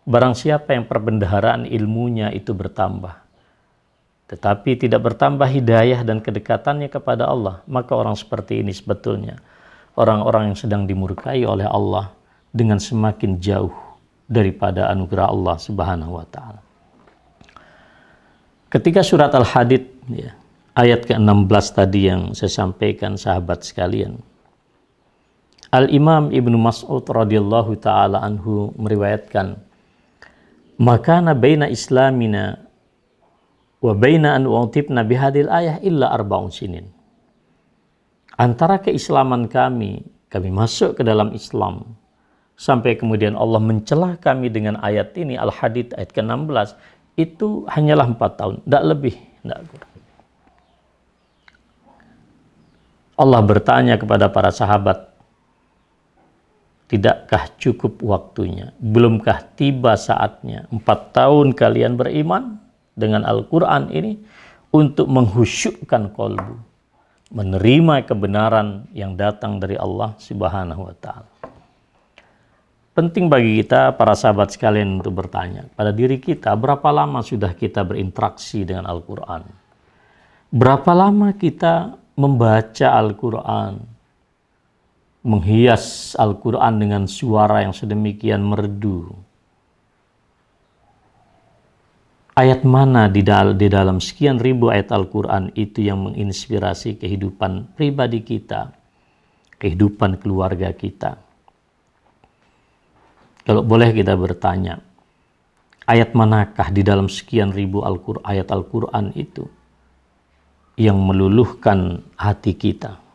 Barang 0.06 0.38
siapa 0.38 0.78
yang 0.78 0.86
perbendaharaan 0.86 1.66
ilmunya 1.66 2.30
itu 2.30 2.54
bertambah, 2.54 3.18
tetapi 4.30 4.78
tidak 4.78 5.02
bertambah 5.02 5.50
hidayah 5.50 6.06
dan 6.06 6.22
kedekatannya 6.22 6.86
kepada 6.86 7.26
Allah, 7.26 7.66
maka 7.66 7.98
orang 7.98 8.14
seperti 8.14 8.62
ini 8.62 8.70
sebetulnya 8.70 9.42
orang-orang 9.98 10.54
yang 10.54 10.58
sedang 10.58 10.82
dimurkai 10.86 11.42
oleh 11.44 11.66
Allah 11.66 12.14
dengan 12.48 12.78
semakin 12.78 13.36
jauh 13.36 13.74
daripada 14.30 14.88
anugerah 14.88 15.28
Allah 15.28 15.56
Subhanahu 15.58 16.16
wa 16.16 16.26
taala. 16.30 16.62
Ketika 18.70 19.02
surat 19.02 19.34
Al-Hadid 19.34 19.82
ya, 20.06 20.30
ayat 20.78 21.02
ke-16 21.04 21.64
tadi 21.74 22.06
yang 22.06 22.30
saya 22.38 22.48
sampaikan 22.48 23.18
sahabat 23.18 23.66
sekalian. 23.66 24.29
Al-Imam 25.70 26.34
Ibnu 26.34 26.58
Mas'ud 26.58 27.06
radhiyallahu 27.06 27.78
taala 27.78 28.18
anhu 28.26 28.74
meriwayatkan 28.74 29.54
Makana 30.80 31.36
baina 31.36 31.68
islamina 31.68 32.56
wa 33.84 33.92
baina 33.92 34.32
an 34.32 34.48
u'tibna 34.48 35.04
bihadil 35.04 35.52
ayah 35.52 35.76
illa 35.84 36.08
arba'un 36.08 36.48
sinin. 36.48 36.88
Antara 38.40 38.80
keislaman 38.80 39.44
kami, 39.52 40.00
kami 40.32 40.48
masuk 40.48 40.96
ke 40.96 41.02
dalam 41.04 41.36
Islam, 41.36 41.84
sampai 42.56 42.96
kemudian 42.96 43.36
Allah 43.36 43.60
mencelah 43.60 44.16
kami 44.16 44.48
dengan 44.48 44.80
ayat 44.80 45.12
ini, 45.20 45.36
Al-Hadid 45.36 45.92
ayat 45.92 46.16
ke-16, 46.16 46.72
itu 47.20 47.68
hanyalah 47.68 48.08
empat 48.08 48.40
tahun, 48.40 48.64
tidak 48.64 48.84
lebih, 48.96 49.14
tidak 49.44 49.60
kurang. 49.68 49.92
Allah 53.20 53.40
bertanya 53.44 53.94
kepada 54.00 54.32
para 54.32 54.48
sahabat, 54.48 55.09
Tidakkah 56.90 57.54
cukup 57.54 58.02
waktunya? 58.02 58.74
Belumkah 58.82 59.46
tiba 59.54 59.94
saatnya? 59.94 60.66
Empat 60.74 61.14
tahun 61.14 61.54
kalian 61.54 61.94
beriman 61.94 62.58
dengan 62.98 63.22
Al-Quran 63.22 63.94
ini 63.94 64.18
untuk 64.74 65.06
menghusyukkan 65.06 66.10
kolbu. 66.10 66.58
Menerima 67.30 68.02
kebenaran 68.10 68.90
yang 68.90 69.14
datang 69.14 69.62
dari 69.62 69.78
Allah 69.78 70.18
subhanahu 70.18 70.90
wa 70.90 70.94
ta'ala. 70.98 71.30
Penting 72.90 73.30
bagi 73.30 73.62
kita, 73.62 73.94
para 73.94 74.18
sahabat 74.18 74.50
sekalian 74.50 74.98
untuk 74.98 75.14
bertanya 75.14 75.70
pada 75.78 75.94
diri 75.94 76.18
kita, 76.18 76.58
berapa 76.58 76.90
lama 76.90 77.22
sudah 77.22 77.54
kita 77.54 77.86
berinteraksi 77.86 78.66
dengan 78.66 78.90
Al-Quran? 78.90 79.46
Berapa 80.50 80.90
lama 80.90 81.30
kita 81.38 81.94
membaca 82.18 82.86
Al-Quran? 82.98 83.99
Menghias 85.20 86.16
Al-Quran 86.16 86.80
dengan 86.80 87.02
suara 87.04 87.60
yang 87.64 87.76
sedemikian 87.76 88.40
merdu. 88.40 89.12
Ayat 92.40 92.64
mana 92.64 93.04
di, 93.12 93.20
dal 93.20 93.52
di 93.52 93.68
dalam 93.68 94.00
sekian 94.00 94.40
ribu 94.40 94.72
ayat 94.72 94.88
Al-Quran 94.96 95.52
itu 95.52 95.84
yang 95.84 96.08
menginspirasi 96.08 96.96
kehidupan 96.96 97.76
pribadi 97.76 98.24
kita, 98.24 98.72
kehidupan 99.60 100.16
keluarga 100.16 100.72
kita. 100.72 101.20
Kalau 103.44 103.60
boleh 103.60 103.92
kita 103.92 104.16
bertanya, 104.16 104.80
ayat 105.84 106.16
manakah 106.16 106.72
di 106.72 106.80
dalam 106.80 107.12
sekian 107.12 107.52
ribu 107.52 107.84
Al 107.84 108.00
ayat 108.24 108.48
Al-Quran 108.48 109.12
itu 109.12 109.44
yang 110.80 110.96
meluluhkan 110.96 112.00
hati 112.16 112.56
kita? 112.56 113.09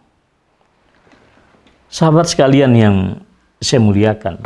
Sahabat 1.95 2.27
sekalian 2.27 2.75
yang 2.75 3.23
saya 3.63 3.79
muliakan. 3.79 4.43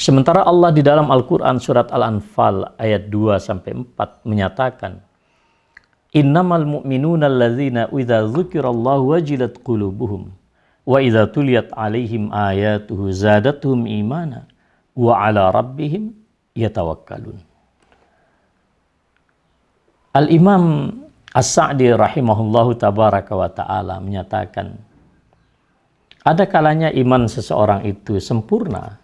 Sementara 0.00 0.48
Allah 0.48 0.72
di 0.72 0.80
dalam 0.80 1.12
Al-Quran 1.12 1.60
surat 1.60 1.92
Al-Anfal 1.92 2.72
ayat 2.80 3.12
2 3.12 3.36
sampai 3.36 3.76
4 3.76 4.24
menyatakan, 4.24 4.96
Innamal 6.16 6.64
mu'minuna 6.64 7.28
alladzina 7.28 7.92
idza 7.92 8.24
dzukirallahu 8.24 9.12
wajilat 9.12 9.60
qulubuhum 9.60 10.32
wa 10.88 11.04
idza 11.04 11.28
tuliyat 11.28 11.68
alaihim 11.76 12.32
ayatuhu 12.32 13.12
zadatuhum 13.12 13.84
imana 13.84 14.48
wa 14.96 15.20
ala 15.28 15.52
rabbihim 15.52 16.16
yatawakkalun. 16.56 17.44
Al-Imam 20.16 20.96
As-Sa'di 21.36 21.92
rahimahullahu 21.92 22.80
tabaraka 22.80 23.36
wa 23.36 23.52
ta'ala 23.52 24.00
menyatakan, 24.00 24.80
ada 26.22 26.46
kalanya 26.46 26.94
iman 26.94 27.26
seseorang 27.26 27.82
itu 27.82 28.22
sempurna. 28.22 29.02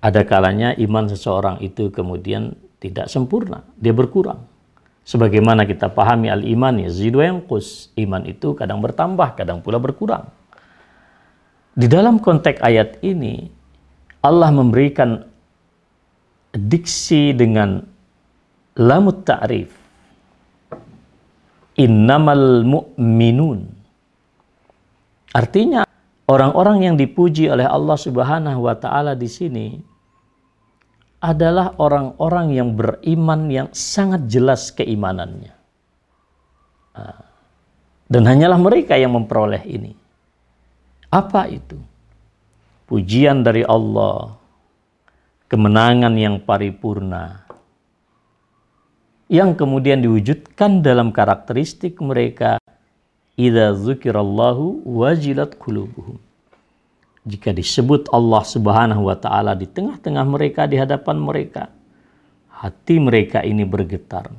Ada 0.00 0.24
kalanya 0.24 0.72
iman 0.78 1.04
seseorang 1.10 1.60
itu 1.60 1.92
kemudian 1.92 2.56
tidak 2.80 3.12
sempurna, 3.12 3.66
dia 3.76 3.92
berkurang. 3.92 4.46
Sebagaimana 5.08 5.64
kita 5.64 5.88
pahami 5.88 6.28
al-iman 6.28 6.76
ya 6.76 6.92
kus. 7.48 7.88
Iman 7.96 8.28
itu 8.28 8.52
kadang 8.52 8.84
bertambah, 8.84 9.40
kadang 9.40 9.64
pula 9.64 9.80
berkurang. 9.80 10.28
Di 11.72 11.88
dalam 11.88 12.20
konteks 12.20 12.60
ayat 12.60 13.00
ini, 13.00 13.48
Allah 14.20 14.52
memberikan 14.52 15.24
diksi 16.52 17.32
dengan 17.32 17.80
lamut 18.76 19.24
ta'rif. 19.24 19.72
Innamal 21.80 22.68
mu'minun. 22.68 23.64
Artinya 25.32 25.87
Orang-orang 26.28 26.84
yang 26.84 26.94
dipuji 27.00 27.48
oleh 27.48 27.64
Allah 27.64 27.96
Subhanahu 27.96 28.68
wa 28.68 28.76
taala 28.76 29.16
di 29.16 29.24
sini 29.32 29.80
adalah 31.24 31.74
orang-orang 31.80 32.52
yang 32.52 32.76
beriman 32.76 33.48
yang 33.48 33.68
sangat 33.72 34.28
jelas 34.28 34.68
keimanannya. 34.70 35.56
Ah. 36.92 37.24
Dan 38.08 38.28
hanyalah 38.28 38.60
mereka 38.60 38.96
yang 39.00 39.16
memperoleh 39.16 39.64
ini. 39.64 39.92
Apa 41.08 41.48
itu? 41.48 41.80
Pujian 42.88 43.44
dari 43.44 43.64
Allah, 43.64 44.32
kemenangan 45.48 46.12
yang 46.16 46.40
paripurna, 46.40 47.48
yang 49.28 49.52
kemudian 49.52 50.00
diwujudkan 50.00 50.80
dalam 50.80 51.12
karakteristik 51.12 52.00
mereka 52.00 52.56
idza 53.38 53.72
dzukirallahu 53.78 54.82
wajilat 54.82 55.54
qulubuhum. 55.54 56.18
Jika 57.22 57.54
disebut 57.54 58.10
Allah 58.10 58.42
Subhanahu 58.42 59.06
wa 59.06 59.14
taala 59.14 59.54
di 59.54 59.70
tengah-tengah 59.70 60.26
mereka 60.26 60.66
di 60.66 60.74
hadapan 60.74 61.16
mereka, 61.22 61.70
hati 62.50 62.98
mereka 62.98 63.46
ini 63.46 63.62
bergetar. 63.62 64.32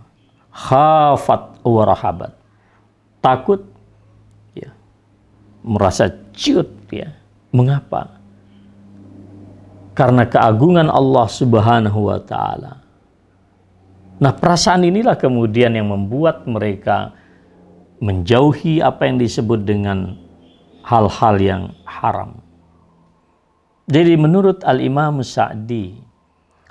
Khafat 0.51 1.63
wa 1.63 1.83
rahabat. 1.87 2.35
Takut 3.23 3.63
ya. 4.51 4.75
Merasa 5.63 6.11
ciut 6.35 6.67
ya. 6.91 7.15
Mengapa? 7.55 8.19
Karena 9.93 10.25
keagungan 10.27 10.89
Allah 10.89 11.27
Subhanahu 11.29 12.09
wa 12.09 12.19
taala. 12.19 12.81
Nah, 14.19 14.35
perasaan 14.35 14.83
inilah 14.83 15.15
kemudian 15.15 15.71
yang 15.71 15.87
membuat 15.87 16.43
mereka 16.43 17.15
menjauhi 17.99 18.79
apa 18.79 19.07
yang 19.07 19.19
disebut 19.19 19.67
dengan 19.67 20.15
hal-hal 20.87 21.35
yang 21.39 21.63
haram. 21.83 22.39
Jadi 23.89 24.15
menurut 24.15 24.63
Al-Imam 24.63 25.19
Sa'di, 25.19 25.99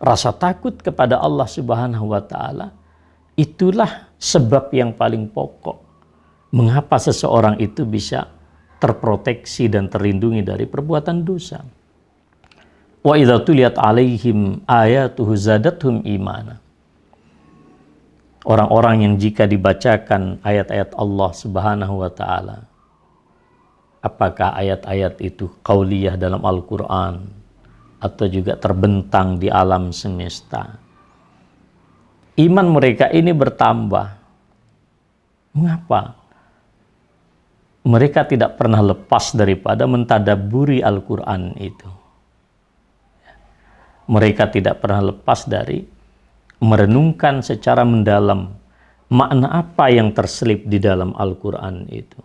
rasa 0.01 0.33
takut 0.33 0.79
kepada 0.79 1.21
Allah 1.21 1.45
Subhanahu 1.45 2.15
wa 2.15 2.23
taala 2.23 2.73
itulah 3.35 4.15
sebab 4.17 4.71
yang 4.75 4.95
paling 4.95 5.31
pokok 5.31 5.79
mengapa 6.55 6.97
seseorang 6.97 7.59
itu 7.61 7.85
bisa 7.85 8.31
terproteksi 8.79 9.67
dan 9.69 9.91
terlindungi 9.91 10.47
dari 10.47 10.65
perbuatan 10.65 11.27
dosa. 11.27 11.61
Wa 13.03 13.15
idza 13.19 13.43
tuliyat 13.43 13.77
alaihim 13.79 14.63
ayatuhu 14.67 15.35
zadatuhum 15.35 16.07
imana 16.07 16.68
orang-orang 18.49 19.05
yang 19.05 19.15
jika 19.21 19.45
dibacakan 19.45 20.41
ayat-ayat 20.41 20.97
Allah 20.97 21.31
Subhanahu 21.37 21.95
wa 22.01 22.09
taala 22.09 22.65
apakah 24.03 24.55
ayat-ayat 24.57 25.21
itu 25.21 25.51
qauliyah 25.61 26.17
dalam 26.17 26.43
Al-Qur'an 26.43 27.29
atau 27.99 28.27
juga 28.31 28.57
terbentang 28.57 29.37
di 29.37 29.51
alam 29.51 29.91
semesta? 29.91 30.79
Iman 32.39 32.71
mereka 32.71 33.11
ini 33.11 33.35
bertambah. 33.35 34.07
Mengapa? 35.59 36.15
Mereka 37.83 38.31
tidak 38.31 38.55
pernah 38.55 38.79
lepas 38.79 39.35
daripada 39.35 39.89
mentadaburi 39.91 40.79
Al-Quran 40.85 41.57
itu. 41.59 41.91
Mereka 44.09 44.55
tidak 44.55 44.79
pernah 44.79 45.11
lepas 45.13 45.45
dari 45.51 45.98
merenungkan 46.59 47.41
secara 47.43 47.87
mendalam 47.87 48.59
makna 49.09 49.65
apa 49.65 49.89
yang 49.89 50.13
terselip 50.13 50.67
di 50.69 50.77
dalam 50.83 51.17
Al-Quran 51.17 51.89
itu. 51.89 52.21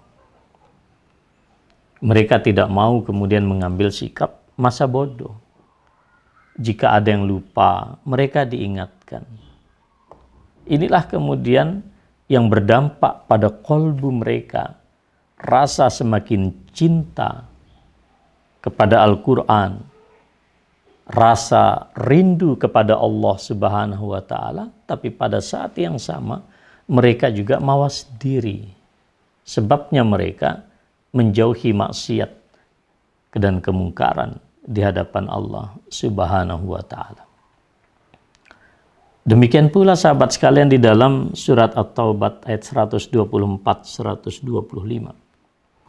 Mereka 2.04 2.44
tidak 2.44 2.68
mau 2.68 3.00
kemudian 3.00 3.48
mengambil 3.48 3.88
sikap 3.88 4.44
masa 4.60 4.84
bodoh. 4.84 5.40
Jika 6.60 7.00
ada 7.00 7.10
yang 7.16 7.26
lupa, 7.26 7.98
mereka 8.04 8.44
diingatkan. 8.44 9.24
Inilah 10.68 11.08
kemudian 11.08 11.82
yang 12.28 12.52
berdampak 12.52 13.26
pada 13.26 13.50
kolbu 13.50 14.20
mereka. 14.22 14.78
Rasa 15.40 15.92
semakin 15.92 16.56
cinta 16.72 17.48
kepada 18.64 19.04
Al-Quran, 19.04 19.84
rasa 21.08 21.92
rindu 22.00 22.56
kepada 22.56 22.96
Allah 22.96 23.36
Subhanahu 23.36 24.16
wa 24.16 24.24
taala 24.24 24.72
tapi 24.88 25.12
pada 25.12 25.44
saat 25.44 25.76
yang 25.76 26.00
sama 26.00 26.40
mereka 26.88 27.32
juga 27.32 27.60
mawas 27.60 28.08
diri. 28.20 28.68
Sebabnya 29.44 30.08
mereka 30.08 30.64
menjauhi 31.12 31.76
maksiat 31.76 32.32
dan 33.36 33.60
kemungkaran 33.60 34.40
di 34.64 34.80
hadapan 34.80 35.28
Allah 35.28 35.76
Subhanahu 35.92 36.72
wa 36.72 36.84
taala. 36.84 37.28
Demikian 39.24 39.72
pula 39.72 39.96
sahabat 39.96 40.36
sekalian 40.36 40.68
di 40.68 40.80
dalam 40.80 41.32
surat 41.32 41.72
At-Taubah 41.76 42.44
ayat 42.44 42.64
124 42.68 43.16
125. 43.88 44.44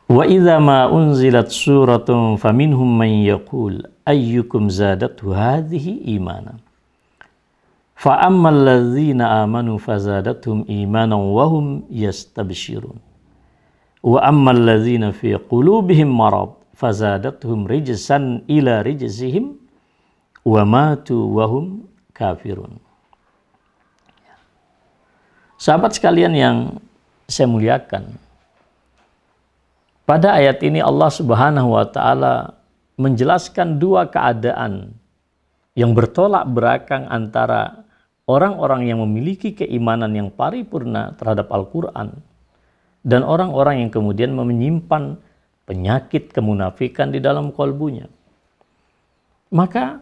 Wa 0.05 0.25
idza 0.27 0.57
ma 0.63 0.87
unzilat 0.87 1.51
suratun 1.51 2.39
faminhum 2.39 2.87
man 2.87 3.11
yaqul 3.27 3.94
ayyukum 4.05 4.69
zadatu 4.69 5.33
hadhihi 5.33 6.15
imana. 6.17 6.61
Fa 7.97 8.21
ammal 8.21 8.53
ladzina 8.55 9.43
amanu 9.43 9.81
fazadathum 9.81 10.69
imanan 10.69 11.33
wa 11.33 11.45
hum 11.49 11.67
yastabshirun. 11.89 13.01
Wa 14.05 14.21
ammal 14.29 14.61
ladzina 14.61 15.13
fi 15.13 15.33
qulubihim 15.41 16.13
marad 16.13 16.53
fazadathum 16.77 17.65
rijsan 17.65 18.45
ila 18.45 18.85
rijzihim 18.85 19.57
wa 20.45 20.63
matu 20.69 21.17
wa 21.33 21.49
hum 21.49 21.89
kafirun. 22.13 22.77
Sahabat 25.57 25.97
sekalian 25.97 26.37
yang 26.37 26.57
saya 27.25 27.49
muliakan, 27.49 28.21
pada 30.05 30.37
ayat 30.37 30.61
ini 30.61 30.85
Allah 30.85 31.09
Subhanahu 31.09 31.73
wa 31.73 31.89
taala 31.89 32.53
menjelaskan 32.95 33.83
dua 33.83 34.07
keadaan 34.11 34.95
yang 35.75 35.93
bertolak 35.93 36.47
belakang 36.51 37.11
antara 37.11 37.83
orang-orang 38.31 38.87
yang 38.87 39.03
memiliki 39.03 39.53
keimanan 39.53 40.15
yang 40.15 40.29
paripurna 40.31 41.19
terhadap 41.19 41.51
Al-Qur'an 41.51 42.15
dan 43.03 43.27
orang-orang 43.27 43.85
yang 43.85 43.91
kemudian 43.91 44.33
menyimpan 44.33 45.19
penyakit 45.67 46.31
kemunafikan 46.31 47.11
di 47.11 47.19
dalam 47.19 47.51
kolbunya. 47.51 48.07
Maka 49.51 50.01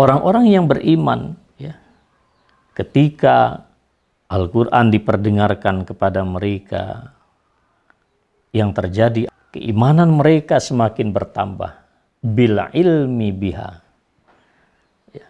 orang-orang 0.00 0.50
yang 0.50 0.64
beriman 0.66 1.36
ya 1.60 1.76
ketika 2.74 3.68
Al-Quran 4.26 4.90
diperdengarkan 4.90 5.86
kepada 5.86 6.26
mereka, 6.26 7.14
yang 8.56 8.72
terjadi 8.72 9.28
keimanan 9.56 10.12
mereka 10.20 10.60
semakin 10.60 11.16
bertambah 11.16 11.72
bila 12.20 12.68
ilmi 12.76 13.32
biha. 13.32 13.80
Ya. 15.16 15.28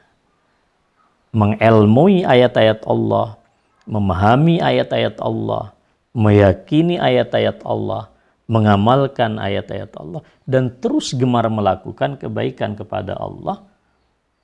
Mengelmui 1.31 2.27
ayat-ayat 2.27 2.83
Allah, 2.91 3.39
memahami 3.87 4.59
ayat-ayat 4.59 5.23
Allah, 5.23 5.71
meyakini 6.11 6.99
ayat-ayat 6.99 7.62
Allah, 7.62 8.11
mengamalkan 8.51 9.39
ayat-ayat 9.39 9.95
Allah, 9.95 10.27
dan 10.43 10.75
terus 10.83 11.15
gemar 11.15 11.47
melakukan 11.47 12.19
kebaikan 12.19 12.75
kepada 12.75 13.15
Allah, 13.15 13.62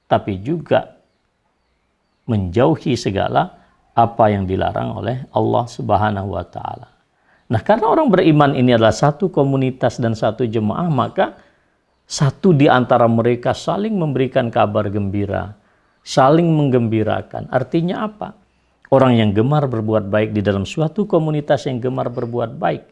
tapi 0.06 0.38
juga 0.38 0.94
menjauhi 2.30 2.94
segala 2.94 3.58
apa 3.98 4.30
yang 4.30 4.46
dilarang 4.46 4.94
oleh 4.94 5.26
Allah 5.34 5.64
Subhanahu 5.66 6.38
wa 6.38 6.46
taala. 6.46 7.01
Nah, 7.52 7.60
karena 7.60 7.92
orang 7.92 8.08
beriman 8.08 8.56
ini 8.56 8.72
adalah 8.72 8.96
satu 8.96 9.28
komunitas 9.28 10.00
dan 10.00 10.16
satu 10.16 10.48
jemaah, 10.48 10.88
maka 10.88 11.36
satu 12.08 12.56
di 12.56 12.64
antara 12.64 13.04
mereka 13.04 13.52
saling 13.52 13.92
memberikan 13.92 14.48
kabar 14.48 14.88
gembira, 14.88 15.52
saling 16.00 16.48
menggembirakan. 16.48 17.52
Artinya 17.52 18.08
apa? 18.08 18.32
Orang 18.88 19.20
yang 19.20 19.36
gemar 19.36 19.68
berbuat 19.68 20.08
baik 20.08 20.32
di 20.32 20.40
dalam 20.40 20.64
suatu 20.64 21.04
komunitas 21.04 21.68
yang 21.68 21.76
gemar 21.76 22.08
berbuat 22.08 22.56
baik, 22.56 22.84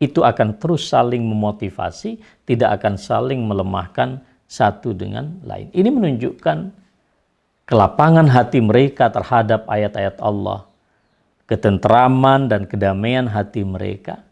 itu 0.00 0.24
akan 0.24 0.56
terus 0.60 0.88
saling 0.88 1.20
memotivasi, 1.20 2.16
tidak 2.48 2.80
akan 2.80 2.96
saling 2.96 3.40
melemahkan 3.44 4.24
satu 4.48 4.96
dengan 4.96 5.40
lain. 5.44 5.68
Ini 5.72 5.88
menunjukkan 5.92 6.58
kelapangan 7.68 8.28
hati 8.32 8.60
mereka 8.64 9.08
terhadap 9.12 9.64
ayat-ayat 9.68 10.20
Allah, 10.20 10.68
ketentraman 11.46 12.50
dan 12.50 12.66
kedamaian 12.66 13.30
hati 13.30 13.62
mereka, 13.62 14.22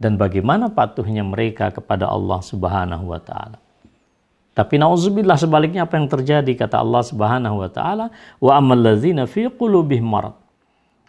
dan 0.00 0.16
bagaimana 0.16 0.72
patuhnya 0.72 1.24
mereka 1.24 1.68
kepada 1.72 2.08
Allah 2.08 2.40
Subhanahu 2.40 3.12
wa 3.12 3.20
taala. 3.20 3.60
Tapi 4.50 4.76
nauzubillah 4.76 5.38
sebaliknya 5.40 5.86
apa 5.88 5.96
yang 5.96 6.08
terjadi 6.10 6.52
kata 6.56 6.80
Allah 6.80 7.02
Subhanahu 7.04 7.64
wa 7.64 7.70
taala, 7.72 8.06
wa 8.40 8.52
amal 8.56 8.76
ladzina 8.76 9.24
fi 9.24 9.48
qulubihim 9.48 10.04
marad. 10.04 10.36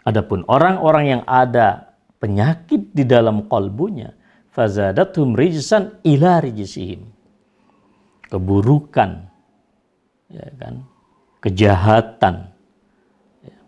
Adapun 0.04 0.44
orang-orang 0.48 1.04
yang 1.18 1.22
ada 1.28 1.94
penyakit 2.22 2.92
di 2.94 3.02
dalam 3.02 3.50
kalbunya, 3.50 4.14
fazadatum 4.54 5.34
rijsan 5.34 5.98
ila 6.06 6.38
rijsihim. 6.38 7.02
Keburukan 8.28 9.28
ya 10.32 10.48
kan 10.56 10.86
kejahatan, 11.44 12.51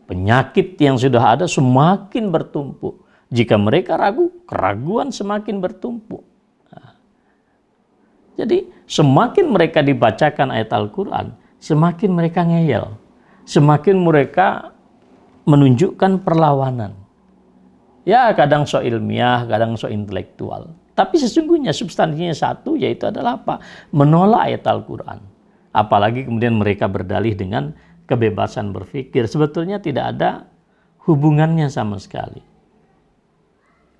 penyakit 0.04 0.76
yang 0.80 0.96
sudah 0.96 1.38
ada 1.38 1.46
semakin 1.48 2.28
bertumpuk. 2.28 3.04
Jika 3.34 3.58
mereka 3.58 3.98
ragu, 3.98 4.30
keraguan 4.46 5.10
semakin 5.10 5.58
bertumpuk. 5.58 6.22
Nah, 6.70 6.94
jadi 8.38 8.68
semakin 8.86 9.50
mereka 9.50 9.82
dibacakan 9.82 10.54
ayat 10.54 10.70
Al-Quran, 10.70 11.34
semakin 11.58 12.10
mereka 12.14 12.46
ngeyel. 12.46 12.94
Semakin 13.44 14.00
mereka 14.00 14.72
menunjukkan 15.44 16.24
perlawanan. 16.24 16.96
Ya 18.04 18.28
kadang 18.36 18.68
so 18.68 18.80
ilmiah, 18.80 19.44
kadang 19.48 19.76
so 19.76 19.88
intelektual. 19.88 20.72
Tapi 20.94 21.18
sesungguhnya 21.18 21.74
substansinya 21.74 22.36
satu 22.36 22.78
yaitu 22.78 23.08
adalah 23.10 23.40
apa? 23.40 23.58
Menolak 23.90 24.52
ayat 24.52 24.62
Al-Quran 24.68 25.34
apalagi 25.74 26.22
kemudian 26.22 26.54
mereka 26.54 26.86
berdalih 26.86 27.34
dengan 27.34 27.74
kebebasan 28.04 28.70
berpikir 28.70 29.24
sebetulnya 29.28 29.80
tidak 29.80 30.16
ada 30.16 30.30
hubungannya 31.04 31.68
sama 31.68 32.00
sekali. 32.00 32.40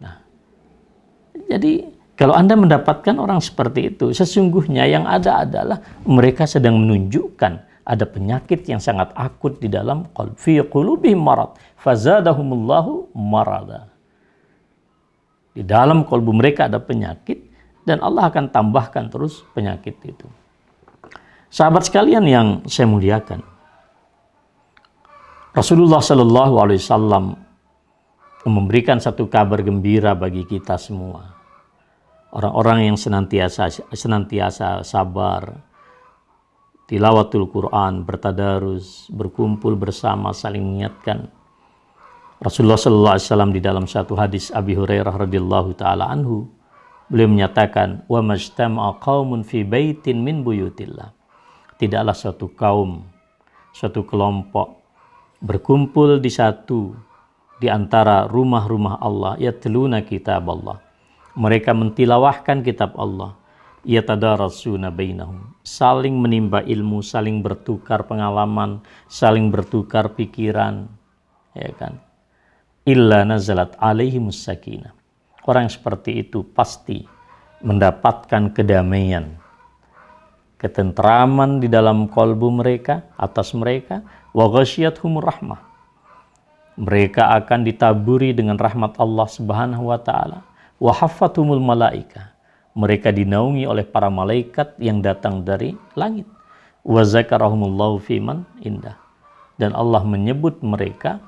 Nah, 0.01 0.17
jadi 1.49 1.89
kalau 2.15 2.35
Anda 2.39 2.55
mendapatkan 2.55 3.19
orang 3.19 3.43
seperti 3.43 3.91
itu, 3.91 4.15
sesungguhnya 4.15 4.87
yang 4.87 5.05
ada 5.05 5.43
adalah 5.43 5.83
mereka 6.07 6.47
sedang 6.47 6.79
menunjukkan 6.79 7.53
ada 7.85 8.05
penyakit 8.09 8.65
yang 8.65 8.81
sangat 8.81 9.13
akut 9.13 9.61
di 9.61 9.69
dalam 9.69 10.09
qalb. 10.17 10.39
Fi 10.41 10.63
marad, 11.13 11.53
fazadahumullahu 11.77 13.13
marada. 13.13 13.93
Di 15.55 15.63
dalam 15.63 16.03
kalbu 16.03 16.35
mereka 16.35 16.67
ada 16.67 16.83
penyakit 16.83 17.39
dan 17.87 18.03
Allah 18.03 18.27
akan 18.27 18.51
tambahkan 18.51 19.07
terus 19.13 19.47
penyakit 19.55 19.95
itu. 20.03 20.27
Sahabat 21.47 21.87
sekalian 21.87 22.27
yang 22.27 22.47
saya 22.67 22.91
muliakan, 22.91 23.54
Rasulullah 25.55 26.03
Shallallahu 26.03 26.55
Alaihi 26.59 26.83
Wasallam 26.83 27.39
memberikan 28.43 28.99
satu 28.99 29.31
kabar 29.31 29.63
gembira 29.63 30.11
bagi 30.11 30.43
kita 30.43 30.75
semua. 30.75 31.31
Orang-orang 32.35 32.91
yang 32.91 32.99
senantiasa 32.99 33.71
senantiasa 33.95 34.83
sabar, 34.83 35.55
tilawatul 36.91 37.47
Quran, 37.47 38.03
bertadarus, 38.03 39.07
berkumpul 39.15 39.79
bersama, 39.79 40.35
saling 40.35 40.67
mengingatkan. 40.67 41.31
Rasulullah 42.43 42.75
Shallallahu 42.75 43.15
Alaihi 43.15 43.27
Wasallam 43.31 43.53
di 43.55 43.61
dalam 43.63 43.87
satu 43.87 44.19
hadis 44.19 44.51
Abi 44.51 44.75
Hurairah 44.75 45.15
radhiyallahu 45.15 45.79
taala 45.79 46.11
anhu, 46.11 46.51
beliau 47.07 47.31
menyatakan, 47.31 48.03
"Wa 48.11 48.19
majtama'a 48.19 48.99
qaumun 48.99 49.47
fi 49.47 49.63
baitin 49.63 50.19
min 50.19 50.43
buyutillah." 50.43 51.15
tidaklah 51.75 52.15
suatu 52.15 52.55
kaum, 52.55 53.03
suatu 53.75 54.07
kelompok 54.07 54.84
berkumpul 55.45 56.25
di 56.25 56.33
satu 56.33 56.97
di 57.61 57.69
antara 57.69 58.25
rumah-rumah 58.25 58.97
Allah, 58.99 59.37
ya 59.37 59.53
teluna 59.53 60.01
kitab 60.01 60.49
Allah. 60.49 60.81
Mereka 61.37 61.77
mentilawahkan 61.77 62.65
kitab 62.65 62.97
Allah. 62.97 63.37
Ya 63.85 64.01
tadarasuna 64.01 64.89
bainahum. 64.89 65.53
Saling 65.61 66.17
menimba 66.17 66.65
ilmu, 66.65 67.05
saling 67.05 67.45
bertukar 67.45 68.09
pengalaman, 68.09 68.81
saling 69.13 69.53
bertukar 69.53 70.17
pikiran. 70.17 70.89
Ya 71.53 71.69
kan? 71.77 72.01
Illa 72.89 73.29
nazalat 73.29 73.77
alaihimus 73.77 74.41
sakinah. 74.41 74.97
Orang 75.45 75.69
seperti 75.69 76.25
itu 76.25 76.41
pasti 76.57 77.05
mendapatkan 77.61 78.57
kedamaian, 78.57 79.37
ketentraman 80.57 81.61
di 81.61 81.69
dalam 81.69 82.09
kolbu 82.09 82.65
mereka, 82.65 83.13
atas 83.21 83.53
mereka, 83.53 84.01
wa 84.35 84.51
rahmah. 84.51 85.61
Mereka 86.75 87.23
akan 87.39 87.63
ditaburi 87.63 88.35
dengan 88.35 88.59
rahmat 88.59 88.99
Allah 88.99 89.31
Subhanahu 89.31 89.95
wa 89.95 89.99
taala. 90.03 90.43
Wa 90.83 91.07
malaika. 91.63 92.35
Mereka 92.75 93.15
dinaungi 93.15 93.63
oleh 93.71 93.87
para 93.87 94.11
malaikat 94.11 94.75
yang 94.83 94.99
datang 94.99 95.47
dari 95.47 95.79
langit. 95.95 96.27
Wa 96.83 97.07
zakarahumullahu 97.07 98.03
fiman 98.03 98.43
indah. 98.61 98.99
dan 99.55 99.71
Allah 99.71 100.03
menyebut 100.03 100.59
mereka 100.67 101.23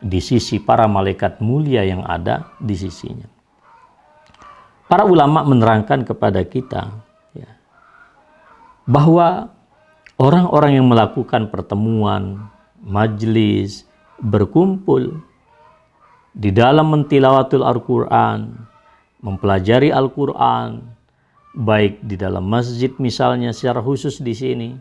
di 0.00 0.16
sisi 0.18 0.56
para 0.56 0.88
malaikat 0.88 1.44
mulia 1.44 1.84
yang 1.84 2.00
ada 2.08 2.48
di 2.56 2.72
sisinya. 2.72 3.28
Para 4.88 5.04
ulama 5.04 5.44
menerangkan 5.44 6.02
kepada 6.02 6.40
kita 6.42 6.88
ya, 7.36 7.50
bahwa 8.88 9.52
orang-orang 10.20 10.76
yang 10.76 10.86
melakukan 10.92 11.48
pertemuan, 11.48 12.52
majlis, 12.84 13.88
berkumpul 14.20 15.24
di 16.36 16.52
dalam 16.52 16.92
mentilawatul 16.92 17.64
Al-Quran, 17.64 18.52
mempelajari 19.24 19.88
Al-Quran, 19.88 20.84
baik 21.56 22.04
di 22.04 22.20
dalam 22.20 22.44
masjid 22.44 22.92
misalnya 23.00 23.56
secara 23.56 23.80
khusus 23.80 24.20
di 24.20 24.36
sini, 24.36 24.76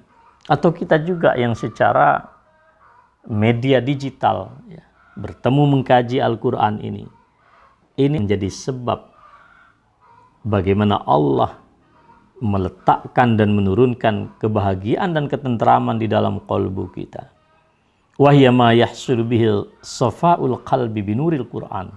atau 0.51 0.75
kita 0.75 0.99
juga 0.99 1.39
yang 1.39 1.55
secara 1.55 2.27
media 3.23 3.79
digital 3.79 4.59
ya, 4.67 4.83
bertemu 5.15 5.63
mengkaji 5.79 6.19
Al-Quran 6.19 6.83
ini. 6.83 7.07
Ini 7.95 8.15
menjadi 8.15 8.47
sebab 8.47 9.11
bagaimana 10.43 10.99
Allah 11.03 11.59
meletakkan 12.39 13.35
dan 13.35 13.51
menurunkan 13.55 14.39
kebahagiaan 14.39 15.11
dan 15.15 15.27
ketentraman 15.27 15.99
di 15.99 16.07
dalam 16.07 16.39
kolbu 16.43 16.91
kita. 16.95 17.27
Wahya 18.19 18.51
ma 18.51 18.75
yahsul 18.75 19.23
bihil 19.23 19.71
safa'ul 19.79 20.59
qalbi 20.67 20.99
binuril 21.03 21.47
Qur'an. 21.47 21.87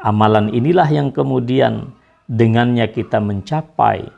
Amalan 0.00 0.48
inilah 0.54 0.88
yang 0.88 1.12
kemudian 1.12 1.92
dengannya 2.30 2.88
kita 2.88 3.20
mencapai 3.20 4.08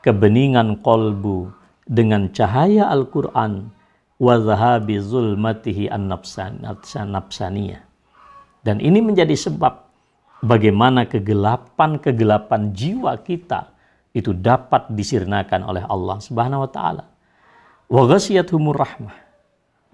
kebeningan 0.00 0.80
kolbu 0.80 1.52
dengan 1.84 2.32
cahaya 2.32 2.88
Al-Quran 2.88 3.68
wa 4.16 4.34
zahabi 4.40 5.00
zulmatihi 5.02 5.92
an-nafsaniyah. 5.92 7.82
Dan 8.64 8.80
ini 8.80 9.04
menjadi 9.04 9.36
sebab 9.36 9.84
bagaimana 10.40 11.04
kegelapan-kegelapan 11.04 12.72
jiwa 12.72 13.20
kita 13.20 13.73
itu 14.14 14.30
dapat 14.30 14.94
disirnakan 14.94 15.66
oleh 15.66 15.82
Allah 15.82 16.22
Subhanahu 16.22 16.64
wa 16.64 16.70
taala. 16.70 17.04
Wa 17.90 18.02
ghasiyatuhumur 18.06 18.78
rahmah. 18.78 19.16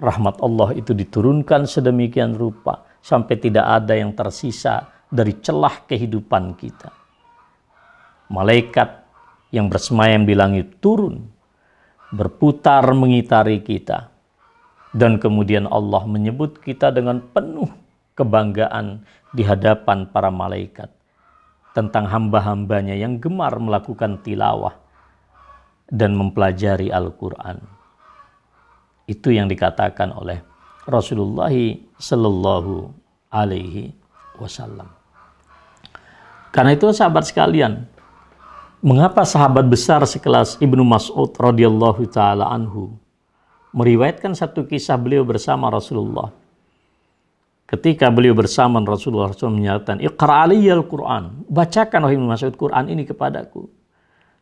Rahmat 0.01 0.45
Allah 0.45 0.77
itu 0.77 0.93
diturunkan 0.93 1.65
sedemikian 1.65 2.37
rupa 2.37 2.85
sampai 3.01 3.37
tidak 3.41 3.65
ada 3.65 3.97
yang 3.97 4.13
tersisa 4.13 4.89
dari 5.09 5.41
celah 5.41 5.89
kehidupan 5.89 6.57
kita. 6.57 6.93
Malaikat 8.29 9.05
yang 9.51 9.73
bersemayam 9.73 10.29
di 10.29 10.37
langit 10.37 10.79
turun 10.85 11.25
berputar 12.13 12.85
mengitari 12.93 13.65
kita. 13.65 14.13
Dan 14.91 15.23
kemudian 15.23 15.71
Allah 15.71 16.03
menyebut 16.03 16.59
kita 16.59 16.91
dengan 16.91 17.23
penuh 17.23 17.71
kebanggaan 18.19 19.07
di 19.31 19.47
hadapan 19.47 20.11
para 20.11 20.35
malaikat 20.35 20.91
tentang 21.81 22.05
hamba-hambanya 22.13 22.93
yang 22.93 23.17
gemar 23.17 23.57
melakukan 23.57 24.21
tilawah 24.21 24.77
dan 25.89 26.13
mempelajari 26.13 26.93
Al-Quran. 26.93 27.65
Itu 29.09 29.33
yang 29.33 29.49
dikatakan 29.49 30.13
oleh 30.13 30.45
Rasulullah 30.85 31.51
Sallallahu 31.97 32.93
Alaihi 33.33 33.97
Wasallam. 34.37 34.93
Karena 36.53 36.77
itu 36.77 36.93
sahabat 36.93 37.25
sekalian, 37.27 37.89
Mengapa 38.81 39.29
sahabat 39.29 39.69
besar 39.69 40.01
sekelas 40.09 40.57
Ibnu 40.57 40.81
Mas'ud 40.89 41.29
radhiyallahu 41.37 42.01
taala 42.09 42.49
anhu 42.49 42.97
meriwayatkan 43.77 44.33
satu 44.33 44.65
kisah 44.65 44.97
beliau 44.97 45.21
bersama 45.21 45.69
Rasulullah. 45.69 46.33
Ketika 47.71 48.11
beliau 48.11 48.35
bersama 48.35 48.83
Rasulullah 48.83 49.31
SAW 49.31 49.55
menyatakan, 49.55 50.03
Iqra 50.03 50.43
al 50.51 50.83
Qur'an. 50.91 51.47
Bacakan 51.47 52.03
wahai 52.03 52.19
Mas'ud 52.19 52.59
Qur'an 52.59 52.91
ini 52.91 53.07
kepadaku. 53.07 53.63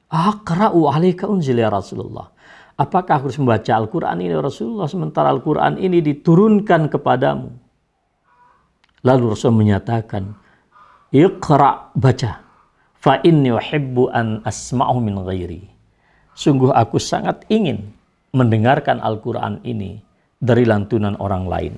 Aqra'u 0.09 0.89
alaika 0.89 1.29
unzil 1.29 1.61
ya 1.61 1.69
Rasulullah. 1.69 2.33
Apakah 2.79 3.21
aku 3.21 3.29
harus 3.29 3.39
membaca 3.43 3.73
Al-Quran 3.75 4.23
ini 4.23 4.33
ya 4.33 4.41
Rasulullah 4.41 4.87
sementara 4.87 5.29
Al-Quran 5.35 5.83
ini 5.83 5.99
diturunkan 5.99 6.87
kepadamu? 6.89 7.51
Lalu 9.03 9.25
Rasul 9.35 9.53
menyatakan, 9.53 10.31
Iqra' 11.11 11.93
baca 11.93 12.33
fa 13.03 13.19
inni 13.27 13.51
uhibbu 13.51 14.15
an 14.15 14.47
asma'u 14.47 14.97
min 15.03 15.19
ghairi. 15.27 15.67
Sungguh 16.39 16.71
aku 16.71 17.03
sangat 17.03 17.45
ingin 17.51 17.93
mendengarkan 18.31 19.03
Al-Quran 19.03 19.59
ini 19.67 19.99
dari 20.39 20.63
lantunan 20.63 21.19
orang 21.19 21.45
lain. 21.51 21.75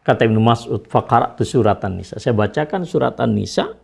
Kata 0.00 0.24
Ibnu 0.24 0.40
Mas'ud, 0.40 0.88
faqara'tu 0.88 1.44
suratan 1.44 2.00
nisa. 2.00 2.16
Saya 2.16 2.32
bacakan 2.32 2.88
suratan 2.88 3.36
nisa 3.36 3.76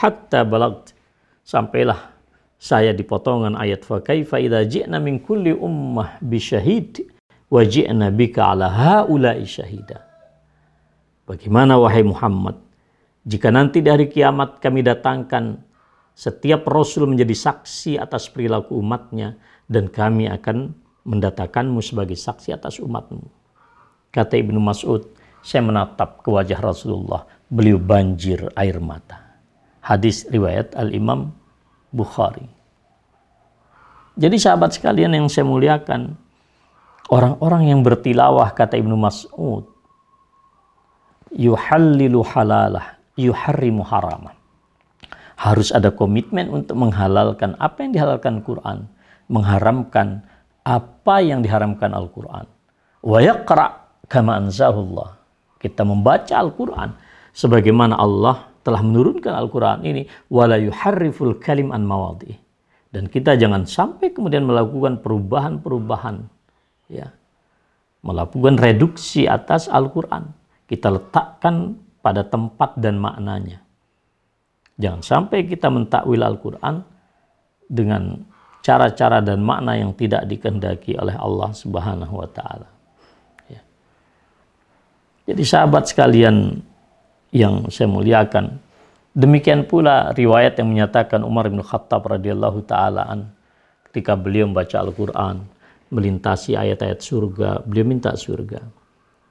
hatta 0.00 0.42
balagt. 0.42 0.96
Sampailah 1.44 2.16
saya 2.56 2.96
di 2.96 3.04
potongan 3.04 3.52
ayat 3.52 3.84
fa 3.84 4.00
kaifa 4.00 4.40
idza 4.40 4.64
ji'na 4.64 4.96
min 4.96 5.20
kulli 5.20 5.52
ummah 5.52 6.16
bi 6.24 6.40
syahid 6.40 7.04
wa 7.52 7.60
ji'na 7.60 8.08
bika 8.08 8.56
ala 8.56 8.72
haula'i 8.72 9.44
syahida. 9.44 10.00
Bagaimana 11.28 11.76
wahai 11.76 12.00
Muhammad 12.00 12.64
jika 13.24 13.48
nanti 13.48 13.80
di 13.80 13.88
hari 13.88 14.08
kiamat 14.12 14.60
kami 14.60 14.84
datangkan 14.84 15.60
setiap 16.12 16.68
rasul 16.68 17.08
menjadi 17.08 17.32
saksi 17.32 17.96
atas 17.96 18.28
perilaku 18.28 18.76
umatnya 18.76 19.40
dan 19.64 19.88
kami 19.88 20.28
akan 20.28 20.76
mendatangkanmu 21.08 21.80
sebagai 21.80 22.16
saksi 22.16 22.52
atas 22.52 22.80
umatmu. 22.80 23.24
Kata 24.12 24.36
Ibnu 24.36 24.60
Mas'ud, 24.60 25.13
saya 25.44 25.60
menatap 25.60 26.24
ke 26.24 26.32
wajah 26.32 26.56
Rasulullah, 26.56 27.28
beliau 27.52 27.76
banjir 27.76 28.48
air 28.56 28.80
mata. 28.80 29.20
Hadis 29.84 30.24
riwayat 30.32 30.72
Al-Imam 30.72 31.28
Bukhari. 31.92 32.48
Jadi 34.16 34.40
sahabat 34.40 34.72
sekalian 34.72 35.12
yang 35.12 35.28
saya 35.28 35.44
muliakan, 35.44 36.16
orang-orang 37.12 37.68
yang 37.68 37.84
bertilawah 37.84 38.48
kata 38.56 38.80
Ibnu 38.80 38.96
Mas'ud, 38.96 39.68
yuhallilu 41.36 42.24
halalah 42.24 42.96
yuharrimu 43.20 43.84
haraman. 43.84 44.32
Harus 45.34 45.74
ada 45.74 45.90
komitmen 45.90 46.48
untuk 46.48 46.78
menghalalkan 46.78 47.58
apa 47.60 47.84
yang 47.84 47.92
dihalalkan 47.92 48.40
Quran, 48.40 48.86
mengharamkan 49.28 50.24
apa 50.64 51.20
yang 51.20 51.44
diharamkan 51.44 51.92
Al-Quran. 51.92 52.46
Wa 53.04 53.18
yaqra 53.20 53.84
kama 54.08 54.40
anzahullah. 54.40 55.23
Kita 55.64 55.80
membaca 55.80 56.36
Al-Quran 56.36 56.92
sebagaimana 57.32 57.96
Allah 57.96 58.52
telah 58.60 58.84
menurunkan 58.84 59.32
Al-Quran 59.32 59.80
ini 59.88 60.02
wala 60.28 60.60
yuharriful 60.60 61.40
kalim 61.40 61.72
an 61.72 61.88
mawadi. 61.88 62.36
Dan 62.92 63.08
kita 63.08 63.40
jangan 63.40 63.64
sampai 63.64 64.12
kemudian 64.12 64.44
melakukan 64.44 65.00
perubahan-perubahan 65.00 66.20
ya. 66.92 67.08
Melakukan 68.04 68.60
reduksi 68.60 69.24
atas 69.24 69.72
Al-Quran. 69.72 70.28
Kita 70.68 70.92
letakkan 70.92 71.80
pada 72.04 72.20
tempat 72.28 72.76
dan 72.76 73.00
maknanya. 73.00 73.64
Jangan 74.76 75.00
sampai 75.00 75.48
kita 75.48 75.72
mentakwil 75.72 76.20
Al-Quran 76.20 76.84
dengan 77.64 78.20
cara-cara 78.60 79.24
dan 79.24 79.40
makna 79.40 79.80
yang 79.80 79.96
tidak 79.96 80.28
dikehendaki 80.28 81.00
oleh 81.00 81.16
Allah 81.16 81.50
Subhanahu 81.56 82.20
wa 82.20 82.28
taala. 82.28 82.73
Jadi 85.24 85.42
sahabat 85.42 85.88
sekalian 85.88 86.60
yang 87.32 87.66
saya 87.72 87.88
muliakan, 87.88 88.60
demikian 89.16 89.64
pula 89.64 90.12
riwayat 90.12 90.60
yang 90.60 90.68
menyatakan 90.68 91.24
Umar 91.24 91.48
bin 91.48 91.64
Khattab 91.64 92.04
radhiyallahu 92.04 92.62
taalaan 92.68 93.32
ketika 93.88 94.14
beliau 94.14 94.46
membaca 94.46 94.76
Al-Qur'an, 94.80 95.44
melintasi 95.88 96.54
ayat-ayat 96.58 97.00
surga, 97.00 97.64
beliau 97.64 97.86
minta 97.88 98.12
surga 98.12 98.84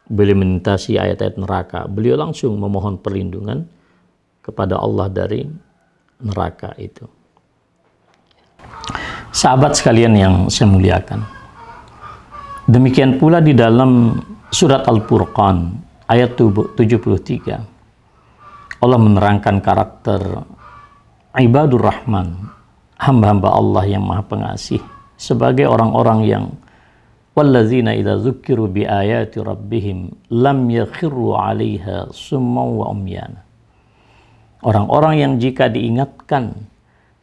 beliau 0.10 0.36
melintasi 0.36 1.00
ayat-ayat 1.00 1.40
neraka, 1.40 1.88
beliau 1.88 2.20
langsung 2.20 2.60
memohon 2.60 3.00
perlindungan 3.00 3.64
kepada 4.44 4.76
Allah 4.76 5.08
dari 5.08 5.48
neraka 6.20 6.76
itu. 6.76 7.08
Sahabat 9.32 9.80
sekalian 9.80 10.14
yang 10.14 10.36
saya 10.52 10.68
muliakan. 10.70 11.24
Demikian 12.64 13.20
pula 13.20 13.44
di 13.44 13.52
dalam 13.52 14.16
surat 14.48 14.88
Al-Furqan 14.88 15.76
ayat 16.08 16.40
73 16.40 17.60
Allah 18.80 19.00
menerangkan 19.04 19.60
karakter 19.60 20.48
ibadur 21.36 21.84
rahman 21.84 22.48
hamba-hamba 22.96 23.52
Allah 23.52 23.84
yang 23.84 24.08
maha 24.08 24.24
pengasih 24.24 24.80
sebagai 25.20 25.68
orang-orang 25.68 26.20
yang 26.24 26.46
Walladzina 27.34 27.98
idza 27.98 28.22
dzukkiru 28.22 28.70
bi 28.70 28.86
ayati 28.86 29.42
rabbihim 29.42 30.30
lam 30.30 30.70
yakhiru 30.70 31.34
'alaiha 31.34 32.14
summan 32.14 32.78
wa. 32.78 33.42
Orang-orang 34.62 35.14
yang 35.18 35.34
jika 35.42 35.66
diingatkan 35.66 36.54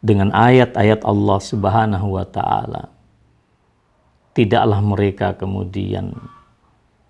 dengan 0.02 0.34
ayat-ayat 0.34 1.06
Allah 1.06 1.38
Subhanahu 1.38 2.18
wa 2.18 2.26
taala 2.26 2.90
tidaklah 4.34 4.80
mereka 4.80 5.34
kemudian 5.34 6.14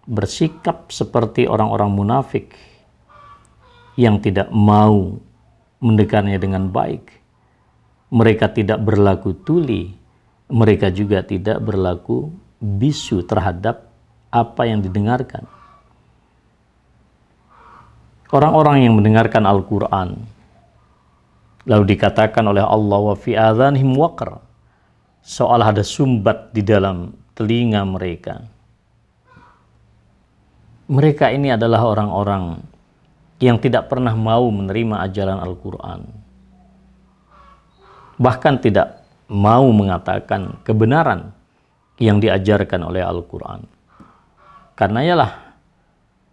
bersikap 0.08 0.90
seperti 0.90 1.46
orang-orang 1.46 1.90
munafik 1.92 2.56
yang 3.94 4.18
tidak 4.18 4.48
mau 4.50 5.20
mendekarnya 5.80 6.40
dengan 6.40 6.68
baik. 6.72 7.20
Mereka 8.10 8.50
tidak 8.56 8.82
berlaku 8.82 9.38
tuli, 9.46 9.94
mereka 10.50 10.90
juga 10.90 11.22
tidak 11.22 11.62
berlaku 11.62 12.32
bisu 12.58 13.22
terhadap 13.22 13.86
apa 14.34 14.62
yang 14.66 14.82
didengarkan. 14.82 15.46
Orang-orang 18.30 18.86
yang 18.86 18.94
mendengarkan 18.94 19.42
Al-Quran, 19.42 20.14
lalu 21.66 21.84
dikatakan 21.94 22.46
oleh 22.46 22.62
Allah 22.62 22.98
wa 22.98 23.16
fi 23.18 23.34
adhanihim 23.34 23.94
waqr, 23.98 24.38
seolah 25.20 25.72
ada 25.72 25.84
sumbat 25.84 26.52
di 26.52 26.64
dalam 26.64 27.12
telinga 27.36 27.84
mereka. 27.84 28.40
Mereka 30.90 31.30
ini 31.30 31.54
adalah 31.54 31.86
orang-orang 31.86 32.58
yang 33.40 33.56
tidak 33.62 33.88
pernah 33.88 34.12
mau 34.12 34.50
menerima 34.50 35.06
ajaran 35.06 35.38
Al-Quran. 35.38 36.00
Bahkan 38.20 38.54
tidak 38.60 39.00
mau 39.30 39.64
mengatakan 39.70 40.60
kebenaran 40.66 41.32
yang 41.96 42.20
diajarkan 42.20 42.84
oleh 42.84 43.00
Al-Quran. 43.00 43.64
Karena 44.76 45.00
ialah 45.00 45.30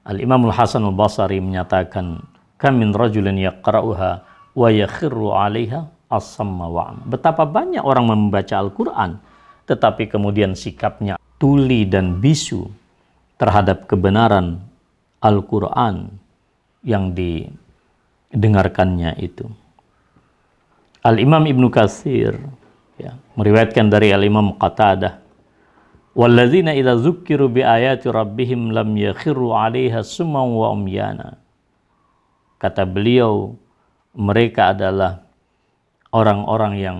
Al-Imam 0.07 0.47
Al-Hasan 0.47 0.83
Al-Basari 0.83 1.39
menyatakan, 1.39 2.19
Kamin 2.57 2.91
rajulin 2.91 3.37
yaqra'uha 3.37 4.11
wa 4.57 4.67
yakhirru 4.71 5.35
'alaiha 5.35 5.96
as-samma 6.07 6.95
Betapa 7.07 7.43
banyak 7.43 7.83
orang 7.83 8.07
membaca 8.07 8.55
Al-Quran, 8.57 9.19
tetapi 9.67 10.07
kemudian 10.07 10.55
sikapnya 10.55 11.19
tuli 11.37 11.85
dan 11.85 12.23
bisu 12.23 12.65
terhadap 13.37 13.85
kebenaran 13.85 14.57
Al-Quran 15.21 16.09
yang 16.81 17.11
didengarkannya 17.11 19.19
itu. 19.19 19.45
Al-Imam 21.03 21.45
Ibnu 21.45 21.67
Katsir 21.69 22.33
ya, 22.97 23.13
meriwayatkan 23.37 23.87
dari 23.91 24.11
Al-Imam 24.11 24.57
Qatadah 24.57 25.27
Walladzina 26.17 26.73
idza 26.73 26.97
dzukkiru 26.97 27.45
bi 27.45 27.61
ayati 27.61 28.09
rabbihim 28.09 28.73
lam 28.73 28.97
yakhiru 28.97 29.53
'alaiha 29.53 30.01
summan 30.01 30.49
wa. 30.49 30.73
Kata 32.57 32.89
beliau, 32.89 33.53
mereka 34.17 34.73
adalah 34.73 35.26
orang-orang 36.17 36.73
yang 36.81 36.97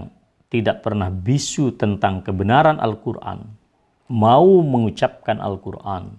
tidak 0.54 0.86
pernah 0.86 1.10
bisu 1.10 1.74
tentang 1.74 2.22
kebenaran 2.22 2.78
Al-Qur'an, 2.78 3.50
mau 4.14 4.62
mengucapkan 4.62 5.42
Al-Qur'an. 5.42 6.14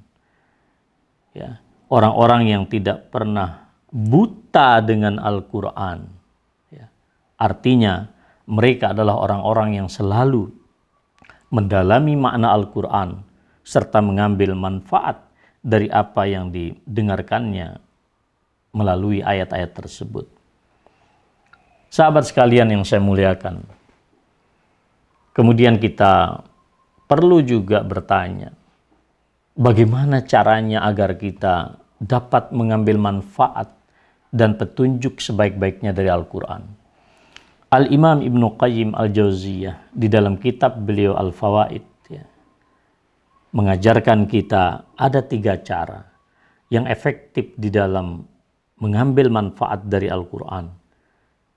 Ya, 1.32 1.62
orang-orang 1.88 2.48
yang 2.48 2.62
tidak 2.68 3.08
pernah 3.08 3.68
buta 3.88 4.84
dengan 4.84 5.16
Al-Quran. 5.18 6.04
Ya. 6.72 6.86
Artinya 7.40 8.08
mereka 8.48 8.92
adalah 8.92 9.20
orang-orang 9.20 9.80
yang 9.80 9.88
selalu 9.88 10.52
mendalami 11.48 12.14
makna 12.16 12.52
Al-Quran 12.52 13.24
serta 13.64 14.00
mengambil 14.04 14.52
manfaat 14.56 15.24
dari 15.64 15.88
apa 15.92 16.24
yang 16.28 16.52
didengarkannya 16.52 17.80
melalui 18.72 19.24
ayat-ayat 19.24 19.72
tersebut. 19.72 20.28
Sahabat 21.88 22.28
sekalian 22.28 22.68
yang 22.68 22.84
saya 22.84 23.00
muliakan, 23.00 23.64
kemudian 25.32 25.80
kita 25.80 26.44
perlu 27.08 27.40
juga 27.40 27.80
bertanya, 27.80 28.52
bagaimana 29.56 30.20
caranya 30.20 30.84
agar 30.84 31.16
kita 31.16 31.80
dapat 31.96 32.52
mengambil 32.52 33.00
manfaat 33.00 33.72
dan 34.28 34.60
petunjuk 34.60 35.16
sebaik-baiknya 35.16 35.96
dari 35.96 36.12
Al-Quran. 36.12 36.68
Al-Imam 37.72 38.20
Ibnu 38.20 38.60
Qayyim 38.60 38.92
Al-Jauziyah 38.92 39.92
di 39.92 40.12
dalam 40.12 40.36
kitab 40.36 40.76
beliau 40.84 41.16
Al-Fawaid 41.16 41.84
ya, 42.12 42.24
mengajarkan 43.56 44.28
kita 44.28 44.92
ada 44.92 45.20
tiga 45.24 45.56
cara 45.64 46.04
yang 46.68 46.84
efektif 46.84 47.56
di 47.56 47.72
dalam 47.72 48.28
mengambil 48.76 49.32
manfaat 49.32 49.88
dari 49.88 50.12
Al-Quran 50.12 50.77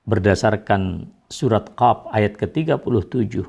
berdasarkan 0.05 1.09
surat 1.31 1.71
Qaf 1.77 2.09
ayat 2.11 2.35
ke-37 2.37 3.45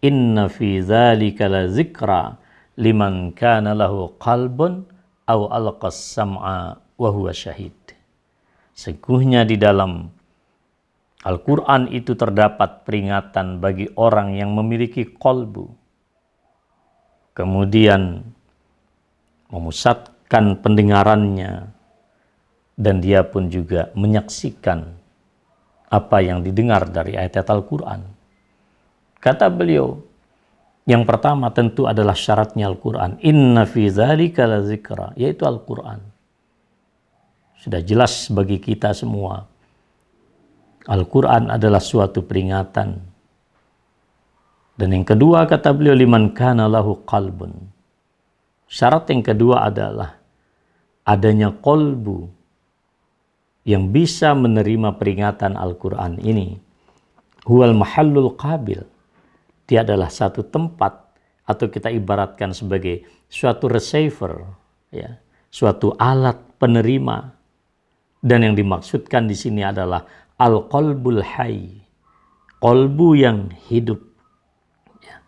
Inna 0.00 0.48
fi 0.48 0.80
dzalika 0.80 1.44
la 1.44 1.68
zikra 1.68 2.40
liman 2.80 3.36
kana 3.36 3.76
lahu 3.76 4.16
qalbun 4.16 4.88
aw 5.28 5.40
alqas 5.52 6.00
sam'a 6.16 6.80
wa 6.96 7.08
huwa 7.12 7.36
syahid. 7.36 7.76
Sekuhnya 8.72 9.44
di 9.44 9.60
dalam 9.60 10.08
Al-Quran 11.20 11.92
itu 11.92 12.16
terdapat 12.16 12.88
peringatan 12.88 13.60
bagi 13.60 13.92
orang 13.92 14.32
yang 14.40 14.56
memiliki 14.56 15.04
kolbu. 15.04 15.68
Kemudian 17.36 18.24
memusatkan 19.52 20.56
pendengarannya 20.64 21.68
dan 22.80 23.04
dia 23.04 23.20
pun 23.20 23.52
juga 23.52 23.92
menyaksikan 23.92 24.99
apa 25.90 26.22
yang 26.22 26.46
didengar 26.46 26.86
dari 26.86 27.18
ayat-ayat 27.18 27.50
Al-Quran. 27.50 28.00
Kata 29.18 29.50
beliau, 29.50 29.98
yang 30.86 31.02
pertama 31.02 31.50
tentu 31.50 31.84
adalah 31.90 32.14
syaratnya 32.14 32.70
Al-Quran. 32.70 33.18
Inna 33.26 33.66
fi 33.66 33.90
dzalika 33.90 34.46
la 34.46 34.62
zikra, 34.62 35.12
yaitu 35.18 35.44
Al-Quran. 35.44 35.98
Sudah 37.60 37.82
jelas 37.84 38.30
bagi 38.32 38.56
kita 38.56 38.94
semua. 38.96 39.44
Al-Quran 40.88 41.52
adalah 41.52 41.82
suatu 41.82 42.24
peringatan. 42.24 42.96
Dan 44.80 44.88
yang 44.96 45.04
kedua 45.04 45.44
kata 45.44 45.76
beliau 45.76 45.92
liman 45.92 46.32
kana 46.32 46.64
lahu 46.64 47.04
qalbun. 47.04 47.52
Syarat 48.64 49.10
yang 49.12 49.20
kedua 49.20 49.68
adalah 49.68 50.16
adanya 51.04 51.52
kolbu 51.52 52.39
yang 53.64 53.92
bisa 53.92 54.32
menerima 54.32 54.96
peringatan 54.96 55.56
Al-Quran 55.56 56.20
ini. 56.20 56.56
Huwal 57.44 57.72
mahallul 57.72 58.36
qabil 58.36 58.84
dia 59.70 59.86
adalah 59.86 60.10
satu 60.10 60.42
tempat 60.50 61.14
atau 61.46 61.70
kita 61.70 61.94
ibaratkan 61.94 62.50
sebagai 62.50 63.06
suatu 63.30 63.70
receiver, 63.70 64.42
ya, 64.90 65.14
suatu 65.46 65.94
alat 65.94 66.58
penerima. 66.58 67.38
Dan 68.18 68.50
yang 68.50 68.58
dimaksudkan 68.58 69.30
di 69.30 69.38
sini 69.38 69.62
adalah 69.62 70.02
al-qalbul 70.42 71.22
hayy, 71.22 71.86
kolbu 72.58 73.14
yang 73.14 73.54
hidup. 73.70 74.02
Ya. 75.06 75.22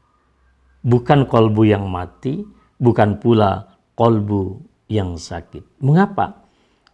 Bukan 0.83 1.31
kolbu 1.31 1.63
yang 1.63 1.87
mati, 1.87 2.43
bukan 2.83 3.23
pula 3.23 3.79
kolbu 3.95 4.59
yang 4.91 5.15
sakit. 5.15 5.79
Mengapa? 5.79 6.42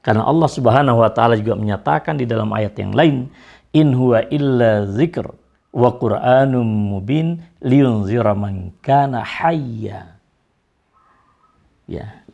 Karena 0.02 0.24
Allah 0.24 0.48
Subhanahu 0.48 1.02
wa 1.02 1.10
taala 1.10 1.34
juga 1.34 1.58
menyatakan 1.58 2.16
di 2.16 2.24
dalam 2.24 2.54
ayat 2.54 2.74
yang 2.78 2.94
lain, 2.94 3.28
in 3.74 3.92
huwa 3.92 4.24
illa 4.30 4.86
zikr 4.88 5.28
wa 5.74 5.90
Qur'anum 5.94 6.64
mubin 6.64 7.42
liyunzira 7.60 8.32
man 8.32 8.72
kana 8.80 9.20
hayya. 9.20 10.16
Ya. 11.88 12.24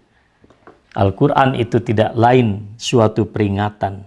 Al-Quran 0.95 1.59
itu 1.59 1.83
tidak 1.83 2.15
lain 2.15 2.79
suatu 2.79 3.27
peringatan 3.27 4.07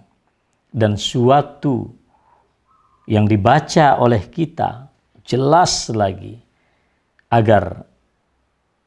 dan 0.72 0.96
suatu 0.96 1.92
yang 3.08 3.28
dibaca 3.28 4.00
oleh 4.00 4.24
kita 4.32 4.88
jelas 5.28 5.92
lagi 5.92 6.40
agar 7.28 7.84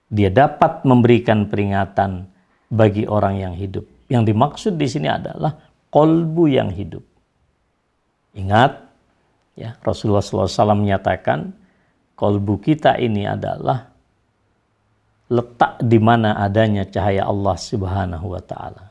dia 0.09 0.33
dapat 0.33 0.81
memberikan 0.89 1.45
peringatan 1.45 2.25
bagi 2.73 3.05
orang 3.05 3.37
yang 3.37 3.53
hidup. 3.53 3.85
Yang 4.11 4.35
dimaksud 4.35 4.75
di 4.75 4.91
sini 4.91 5.07
adalah 5.07 5.55
kolbu 5.89 6.51
yang 6.51 6.75
hidup. 6.75 7.07
Ingat, 8.35 8.91
Ya, 9.61 9.77
Rasulullah 9.85 10.25
SAW 10.25 10.73
menyatakan 10.73 11.53
kolbu 12.17 12.65
kita 12.65 12.97
ini 12.97 13.29
adalah 13.29 13.93
letak 15.29 15.85
di 15.85 16.01
mana 16.01 16.41
adanya 16.41 16.89
cahaya 16.89 17.29
Allah 17.29 17.57
Subhanahu 17.61 18.27
wa 18.33 18.41
taala. 18.41 18.89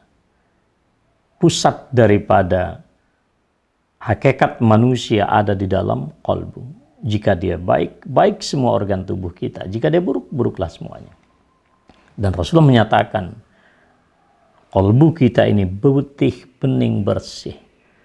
Pusat 1.41 1.89
daripada 1.89 2.86
hakikat 3.97 4.61
manusia 4.61 5.26
ada 5.26 5.57
di 5.57 5.65
dalam 5.65 6.13
kolbu. 6.22 6.61
Jika 7.01 7.34
dia 7.34 7.57
baik, 7.57 8.05
baik 8.05 8.45
semua 8.45 8.76
organ 8.78 9.07
tubuh 9.07 9.34
kita. 9.34 9.65
Jika 9.65 9.89
dia 9.89 10.03
buruk, 10.03 10.30
buruklah 10.30 10.70
semuanya. 10.70 11.15
Dan 12.13 12.36
Rasulullah 12.36 12.67
menyatakan, 12.67 13.34
kolbu 14.70 15.17
kita 15.17 15.49
ini 15.49 15.65
putih, 15.65 16.45
bening, 16.61 17.01
bersih. 17.01 17.57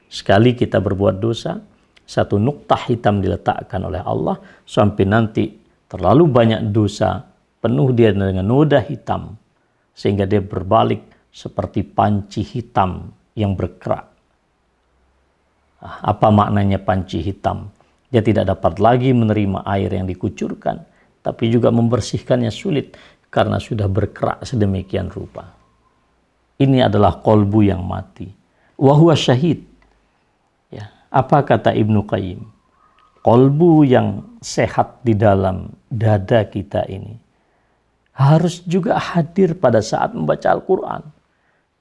Sekali 0.09 0.57
kita 0.57 0.81
berbuat 0.81 1.21
dosa, 1.21 1.61
satu 2.05 2.41
nuktah 2.41 2.89
hitam 2.89 3.21
diletakkan 3.21 3.81
oleh 3.85 4.01
Allah 4.01 4.37
sampai 4.65 5.05
nanti 5.09 5.45
terlalu 5.89 6.29
banyak 6.29 6.73
dosa 6.73 7.25
penuh 7.61 7.93
dia 7.97 8.13
dengan 8.13 8.45
noda 8.45 8.81
hitam 8.85 9.37
sehingga 9.97 10.29
dia 10.29 10.45
berbalik 10.45 11.31
seperti 11.33 11.81
panci 11.87 12.45
hitam 12.45 13.09
yang 13.35 13.57
berkerak. 13.57 14.07
Ah, 15.81 16.13
apa 16.15 16.29
maknanya 16.29 16.81
panci 16.81 17.25
hitam? 17.25 17.73
Dia 18.11 18.23
tidak 18.23 18.53
dapat 18.55 18.79
lagi 18.79 19.11
menerima 19.11 19.67
air 19.67 19.91
yang 19.91 20.07
dikucurkan, 20.07 20.87
tapi 21.25 21.51
juga 21.51 21.75
membersihkannya 21.75 22.53
sulit 22.53 22.95
karena 23.27 23.59
sudah 23.59 23.91
berkerak 23.91 24.47
sedemikian 24.47 25.11
rupa. 25.11 25.54
Ini 26.61 26.87
adalah 26.87 27.19
kolbu 27.19 27.67
yang 27.67 27.83
mati. 27.83 28.31
Wahua 28.79 29.19
syahid. 29.19 29.67
Ya, 30.71 30.91
apa 31.11 31.43
kata 31.43 31.75
Ibnu 31.75 32.07
Qayyim? 32.07 32.43
Kolbu 33.25 33.89
yang 33.89 34.39
sehat 34.45 35.01
di 35.01 35.17
dalam 35.17 35.73
dada 35.89 36.45
kita 36.45 36.85
ini 36.87 37.25
harus 38.15 38.63
juga 38.63 38.95
hadir 38.95 39.59
pada 39.59 39.83
saat 39.83 40.15
membaca 40.15 40.47
Al-Quran. 40.47 41.03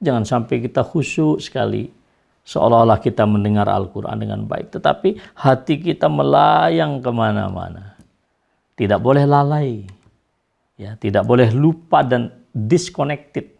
Jangan 0.01 0.26
sampai 0.26 0.65
kita 0.65 0.82
khusyuk 0.82 1.39
sekali 1.39 1.88
seolah-olah 2.43 2.99
kita 2.99 3.24
mendengar 3.24 3.69
Al-Quran 3.69 4.17
dengan 4.19 4.43
baik, 4.43 4.74
tetapi 4.74 5.15
hati 5.38 5.80
kita 5.80 6.09
melayang 6.11 6.99
ke 6.99 7.11
mana-mana. 7.13 7.95
Tidak 8.74 8.97
boleh 8.97 9.24
lalai, 9.30 9.86
ya, 10.76 10.97
tidak 10.97 11.24
boleh 11.24 11.53
lupa 11.53 12.01
dan 12.01 12.34
disconnected. 12.51 13.53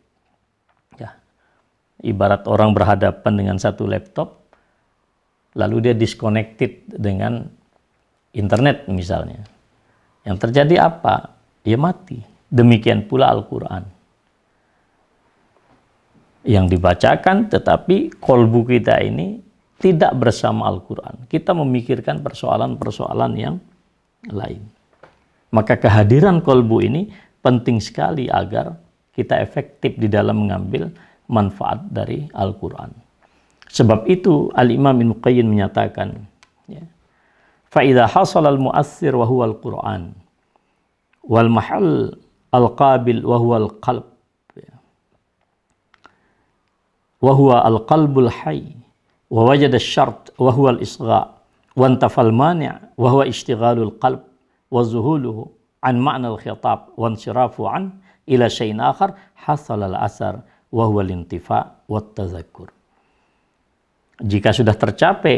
Ibarat 2.04 2.46
orang 2.52 2.76
berhadapan 2.76 3.34
dengan 3.40 3.58
satu 3.58 3.88
laptop, 3.88 4.44
lalu 5.56 5.90
dia 5.90 5.96
disconnected 5.96 6.84
dengan 6.92 7.48
internet 8.36 8.92
misalnya. 8.92 9.48
Yang 10.28 10.38
terjadi 10.50 10.92
apa? 10.92 11.32
Dia 11.64 11.80
mati. 11.80 12.20
Demikian 12.52 13.08
pula 13.08 13.32
Al-Quran 13.32 14.04
yang 16.44 16.68
dibacakan 16.68 17.48
tetapi 17.48 18.20
kolbu 18.20 18.68
kita 18.68 19.00
ini 19.00 19.40
tidak 19.80 20.16
bersama 20.16 20.68
Al-Quran. 20.72 21.28
Kita 21.28 21.52
memikirkan 21.56 22.24
persoalan-persoalan 22.24 23.32
yang 23.36 23.60
lain. 24.32 24.64
Maka 25.52 25.76
kehadiran 25.76 26.40
kolbu 26.40 26.84
ini 26.84 27.12
penting 27.44 27.84
sekali 27.84 28.32
agar 28.32 28.80
kita 29.12 29.44
efektif 29.44 30.00
di 30.00 30.08
dalam 30.08 30.48
mengambil 30.48 30.88
manfaat 31.29 31.85
dari 31.93 32.29
Al-Quran. 32.33 32.93
Sebab 33.69 34.09
itu 34.09 34.49
Al-Imam 34.57 34.97
Ibn 34.97 35.21
Qayyim 35.21 35.47
menyatakan, 35.49 36.25
ya, 36.67 36.83
فَإِذَا 37.69 38.09
حَصَلَ 38.09 38.49
الْمُؤَثِّرُ 38.49 39.13
وَهُوَ 39.13 39.41
الْقُرْآنِ 39.45 40.03
وَالْمَحَلْ 41.29 41.87
الْقَابِلُ 42.49 43.19
وَهُوَ 43.29 43.53
الْقَلْبُ 43.57 44.07
وهو 47.23 47.63
القلب 47.67 48.19
الحي 48.19 48.65
ووجد 49.31 49.75
الشرط 49.75 50.35
وهو 50.39 50.71
الإصغاء 50.71 51.35
وانتفى 51.77 52.21
المانع 52.21 52.81
وهو 52.99 53.23
اشتغال 53.23 53.79
القلب 53.83 54.21
وذهوله 54.71 55.47
عن 55.85 55.99
معنى 55.99 56.27
الخطاب 56.29 56.87
وانصرافه 56.97 57.69
عنه 57.69 57.91
إلى 58.29 58.51
شيء 58.51 58.81
آخر 58.81 59.15
حصل 59.37 59.83
الأثر 59.83 60.41
wa 60.74 60.90
intifa. 61.06 61.86
Jika 64.24 64.50
sudah 64.50 64.74
tercapai 64.74 65.38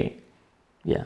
ya 0.87 1.03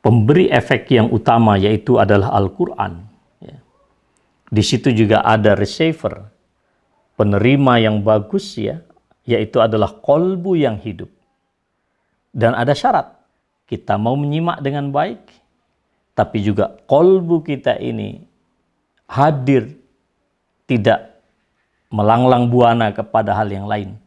pemberi 0.00 0.48
efek 0.48 0.88
yang 0.88 1.12
utama 1.12 1.60
yaitu 1.60 2.00
adalah 2.00 2.32
Al-Qur'an 2.32 3.04
ya. 3.44 3.56
Di 4.48 4.62
situ 4.64 4.94
juga 4.96 5.20
ada 5.20 5.52
receiver 5.52 6.24
penerima 7.20 7.84
yang 7.84 8.00
bagus 8.00 8.56
ya 8.56 8.80
yaitu 9.28 9.60
adalah 9.60 9.92
kolbu 10.00 10.56
yang 10.56 10.80
hidup. 10.80 11.12
Dan 12.32 12.56
ada 12.56 12.72
syarat 12.72 13.12
kita 13.68 14.00
mau 14.00 14.16
menyimak 14.16 14.64
dengan 14.64 14.88
baik 14.88 15.20
tapi 16.16 16.40
juga 16.40 16.72
kolbu 16.88 17.44
kita 17.44 17.76
ini 17.76 18.24
hadir 19.10 19.76
tidak 20.64 21.15
melanglang 21.90 22.50
buana 22.50 22.90
kepada 22.90 23.34
hal 23.36 23.50
yang 23.50 23.66
lain. 23.66 23.98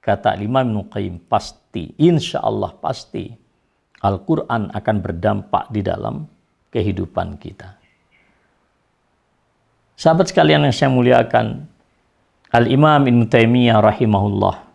Kata 0.00 0.38
Imam 0.38 0.70
Nuqaim, 0.70 1.18
pasti, 1.26 1.90
insya 1.98 2.42
Allah 2.42 2.70
pasti, 2.78 3.26
Al-Quran 4.02 4.70
akan 4.70 4.96
berdampak 5.02 5.72
di 5.74 5.82
dalam 5.82 6.28
kehidupan 6.70 7.40
kita. 7.42 7.74
Sahabat 9.96 10.30
sekalian 10.30 10.68
yang 10.68 10.76
saya 10.76 10.92
muliakan, 10.92 11.66
Al-Imam 12.52 13.02
Ibn 13.02 13.26
Taimiyah 13.26 13.82
rahimahullah 13.82 14.66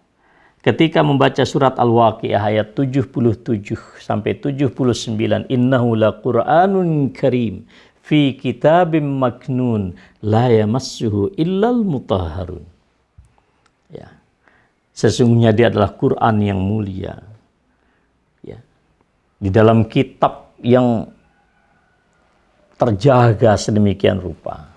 ketika 0.62 1.02
membaca 1.02 1.42
surat 1.42 1.78
Al-Waqiah 1.82 2.42
ayat 2.42 2.78
77 2.78 3.74
sampai 3.98 4.38
79 4.38 5.50
innahu 5.50 5.98
laqur'anun 5.98 7.10
karim 7.10 7.66
fi 8.02 8.36
kitabim 8.36 9.06
maknun 9.22 9.96
la 10.26 10.50
yamassuhu 10.50 11.38
illal 11.38 11.86
mutahharun. 11.86 12.66
Ya. 13.94 14.10
Sesungguhnya 14.92 15.56
dia 15.56 15.72
adalah 15.72 15.96
Quran 15.96 16.36
yang 16.44 16.60
mulia. 16.60 17.22
Ya. 18.44 18.60
Di 19.40 19.50
dalam 19.50 19.88
kitab 19.88 20.54
yang 20.62 21.10
terjaga 22.78 23.58
sedemikian 23.58 24.18
rupa. 24.18 24.70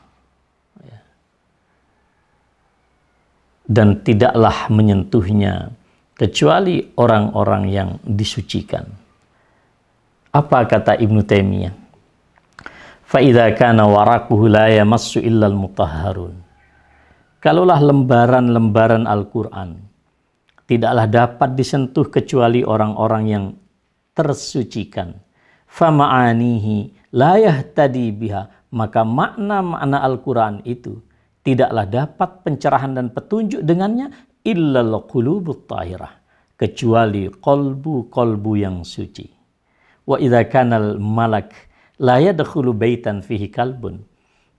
Dan 3.64 4.04
tidaklah 4.04 4.68
menyentuhnya 4.68 5.72
kecuali 6.12 6.84
orang-orang 7.00 7.64
yang 7.72 7.90
disucikan. 8.04 8.84
Apa 10.36 10.68
kata 10.68 11.00
Ibnu 11.00 11.24
Taimiyah? 11.24 11.84
Fa'idha 13.14 13.54
kana 13.54 13.86
warakuhu 13.86 14.50
la 14.50 14.66
yamassu 14.74 15.22
illal 15.22 15.54
mutahharun. 15.54 16.34
Kalaulah 17.38 17.78
lembaran-lembaran 17.78 19.06
Al-Quran 19.06 19.78
tidaklah 20.66 21.06
dapat 21.06 21.54
disentuh 21.54 22.10
kecuali 22.10 22.66
orang-orang 22.66 23.24
yang 23.30 23.44
tersucikan. 24.18 25.14
Fama'anihi 25.70 27.14
la 27.14 27.38
yahtadi 27.38 28.10
biha. 28.10 28.50
Maka 28.74 29.06
makna-makna 29.06 30.02
Al-Quran 30.02 30.66
itu 30.66 30.98
tidaklah 31.46 31.86
dapat 31.86 32.42
pencerahan 32.42 32.98
dan 32.98 33.14
petunjuk 33.14 33.62
dengannya 33.62 34.10
illal 34.42 35.06
qulubut 35.06 35.70
tahirah 35.70 36.10
kecuali 36.58 37.30
kolbu-kolbu 37.30 38.52
yang 38.58 38.82
suci. 38.82 39.30
Wa 40.02 40.18
idza 40.18 40.42
kanal 40.50 40.98
malak 40.98 41.73
la 42.01 42.18
yadkhulu 42.22 42.74
baitan 42.74 43.20
fihi 43.20 43.51
kalbun. 43.51 44.03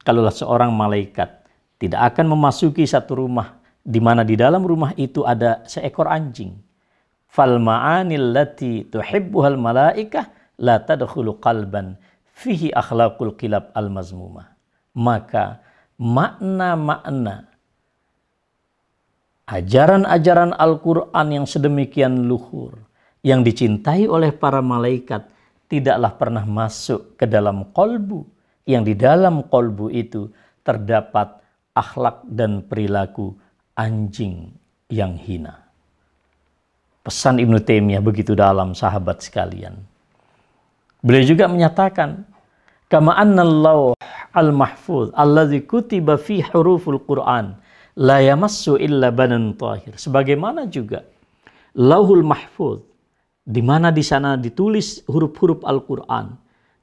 Kalaulah 0.05 0.33
seorang 0.33 0.69
malaikat 0.69 1.45
tidak 1.81 2.13
akan 2.13 2.37
memasuki 2.37 2.85
satu 2.85 3.25
rumah 3.25 3.57
di 3.81 3.97
mana 3.97 4.21
di 4.21 4.37
dalam 4.37 4.61
rumah 4.65 4.93
itu 4.95 5.25
ada 5.25 5.65
seekor 5.65 6.05
anjing. 6.09 6.53
Fal 7.25 7.59
ma'anil 7.59 8.31
lati 8.31 8.87
tuhibbuhal 8.87 9.59
malaikah 9.59 10.29
la 10.61 10.79
tadkhulu 10.79 11.41
qalban 11.43 11.99
fihi 12.31 12.71
akhlaqul 12.71 13.35
kilab 13.35 13.75
al 13.75 13.91
mazmumah. 13.91 14.55
Maka 14.95 15.59
makna-makna 15.99 17.51
ajaran-ajaran 19.45 20.57
Al-Quran 20.57 21.27
yang 21.29 21.45
sedemikian 21.45 22.25
luhur, 22.25 22.81
yang 23.21 23.45
dicintai 23.45 24.09
oleh 24.09 24.33
para 24.33 24.63
malaikat, 24.63 25.27
tidaklah 25.69 26.13
pernah 26.15 26.45
masuk 26.45 27.17
ke 27.17 27.25
dalam 27.25 27.69
kolbu, 27.73 28.25
yang 28.65 28.81
di 28.85 28.97
dalam 28.97 29.45
kolbu 29.45 29.93
itu 29.93 30.29
terdapat 30.65 31.41
akhlak 31.75 32.25
dan 32.25 32.65
perilaku 32.65 33.35
anjing 33.77 34.49
yang 34.89 35.13
hina. 35.19 35.61
Pesan 37.05 37.37
Ibnu 37.37 37.61
Taimiyah 37.61 38.01
begitu 38.01 38.33
dalam 38.33 38.73
sahabat 38.73 39.21
sekalian. 39.21 39.77
Beliau 41.05 41.21
juga 41.21 41.45
menyatakan, 41.45 42.25
kama 42.89 43.13
annallahu 43.13 43.93
al-mahfuz 44.33 45.13
alladzi 45.13 45.61
kutiba 45.69 46.17
fi 46.17 46.41
huruful 46.41 46.97
Quran 47.05 47.53
la 47.95 48.19
yamassu 48.19 48.75
illa 48.81 49.13
banan 49.13 49.53
tahir. 49.53 49.93
Sebagaimana 49.95 50.65
juga 50.65 51.05
Lauhul 51.75 52.23
Mahfuz 52.23 52.79
di 53.45 53.61
mana 53.61 53.93
di 53.93 54.01
sana 54.01 54.35
ditulis 54.35 55.05
huruf-huruf 55.05 55.61
Al-Qur'an 55.61 56.33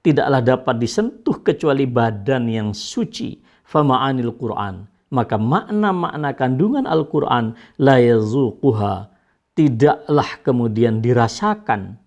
tidaklah 0.00 0.40
dapat 0.40 0.78
disentuh 0.78 1.42
kecuali 1.42 1.90
badan 1.90 2.46
yang 2.46 2.68
suci 2.70 3.42
fama'anil 3.66 4.34
Qur'an. 4.38 4.86
Maka 5.12 5.36
makna-makna 5.36 6.32
kandungan 6.32 6.88
Al-Qur'an 6.88 7.52
la 7.76 8.00
yazuquha 8.00 9.12
tidaklah 9.52 10.40
kemudian 10.40 11.04
dirasakan 11.04 12.00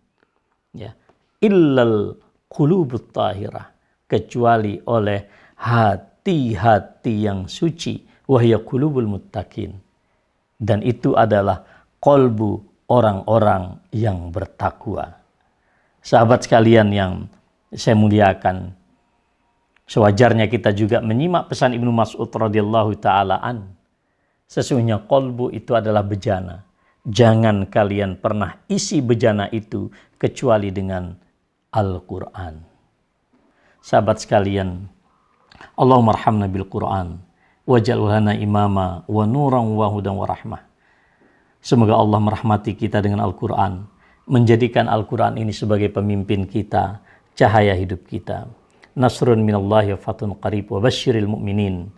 ya 0.73 0.97
illal 1.37 2.17
qulubut 2.49 3.13
tahirah 3.13 3.69
kecuali 4.09 4.81
oleh 4.89 5.29
hati 5.61 6.15
hati-hati 6.25 7.21
yang 7.21 7.45
suci 7.45 8.01
wahya 8.25 8.57
qulubul 8.57 9.05
muttaqin. 9.05 9.77
Dan 10.57 10.81
itu 10.81 11.13
adalah 11.13 11.61
kolbu 12.01 12.65
orang-orang 12.89 13.81
yang 13.93 14.29
bertakwa 14.29 15.17
sahabat 16.05 16.45
sekalian 16.45 16.89
yang 16.93 17.13
saya 17.73 17.97
muliakan 17.97 18.73
sewajarnya 19.89 20.49
kita 20.49 20.73
juga 20.73 21.01
menyimak 21.01 21.49
pesan 21.49 21.73
Ibnu 21.77 21.91
Mas'ud 21.93 22.29
radhiyallahu 22.29 22.97
taala 23.01 23.41
an 23.41 23.73
sesungguhnya 24.45 25.05
kolbu 25.05 25.53
itu 25.53 25.73
adalah 25.73 26.01
bejana 26.05 26.65
jangan 27.05 27.69
kalian 27.69 28.17
pernah 28.17 28.57
isi 28.65 28.97
bejana 28.99 29.45
itu 29.53 29.93
kecuali 30.17 30.73
dengan 30.73 31.13
Al-Quran. 31.69 32.65
Sahabat 33.85 34.25
sekalian, 34.25 34.89
Allahumma 35.77 36.17
arhamna 36.17 36.49
bil 36.49 36.65
Quran, 36.65 37.21
waj'alhu 37.69 38.09
imama 38.41 39.05
wa 39.05 39.23
nuran 39.29 39.77
wa 39.77 39.85
hudan 39.93 40.17
wa 40.17 40.25
rahmah. 40.25 40.64
Semoga 41.65 41.97
Allah 41.97 42.21
merahmati 42.21 42.77
kita 42.77 43.01
dengan 43.01 43.25
Al-Quran, 43.25 43.89
menjadikan 44.29 44.85
Al-Quran 44.85 45.41
ini 45.41 45.49
sebagai 45.49 45.89
pemimpin 45.89 46.45
kita, 46.45 47.01
cahaya 47.33 47.73
hidup 47.73 48.05
kita. 48.05 48.45
Nasrun 48.93 49.41
minallahi 49.41 49.97
wa 49.97 49.99
fatun 49.99 50.37
qarib 50.37 50.69
wa 50.69 50.77
basyiril 50.77 51.25
mu'minin. 51.25 51.89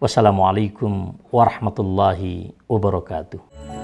Wassalamualaikum 0.00 1.20
warahmatullahi 1.28 2.56
wabarakatuh. 2.64 3.79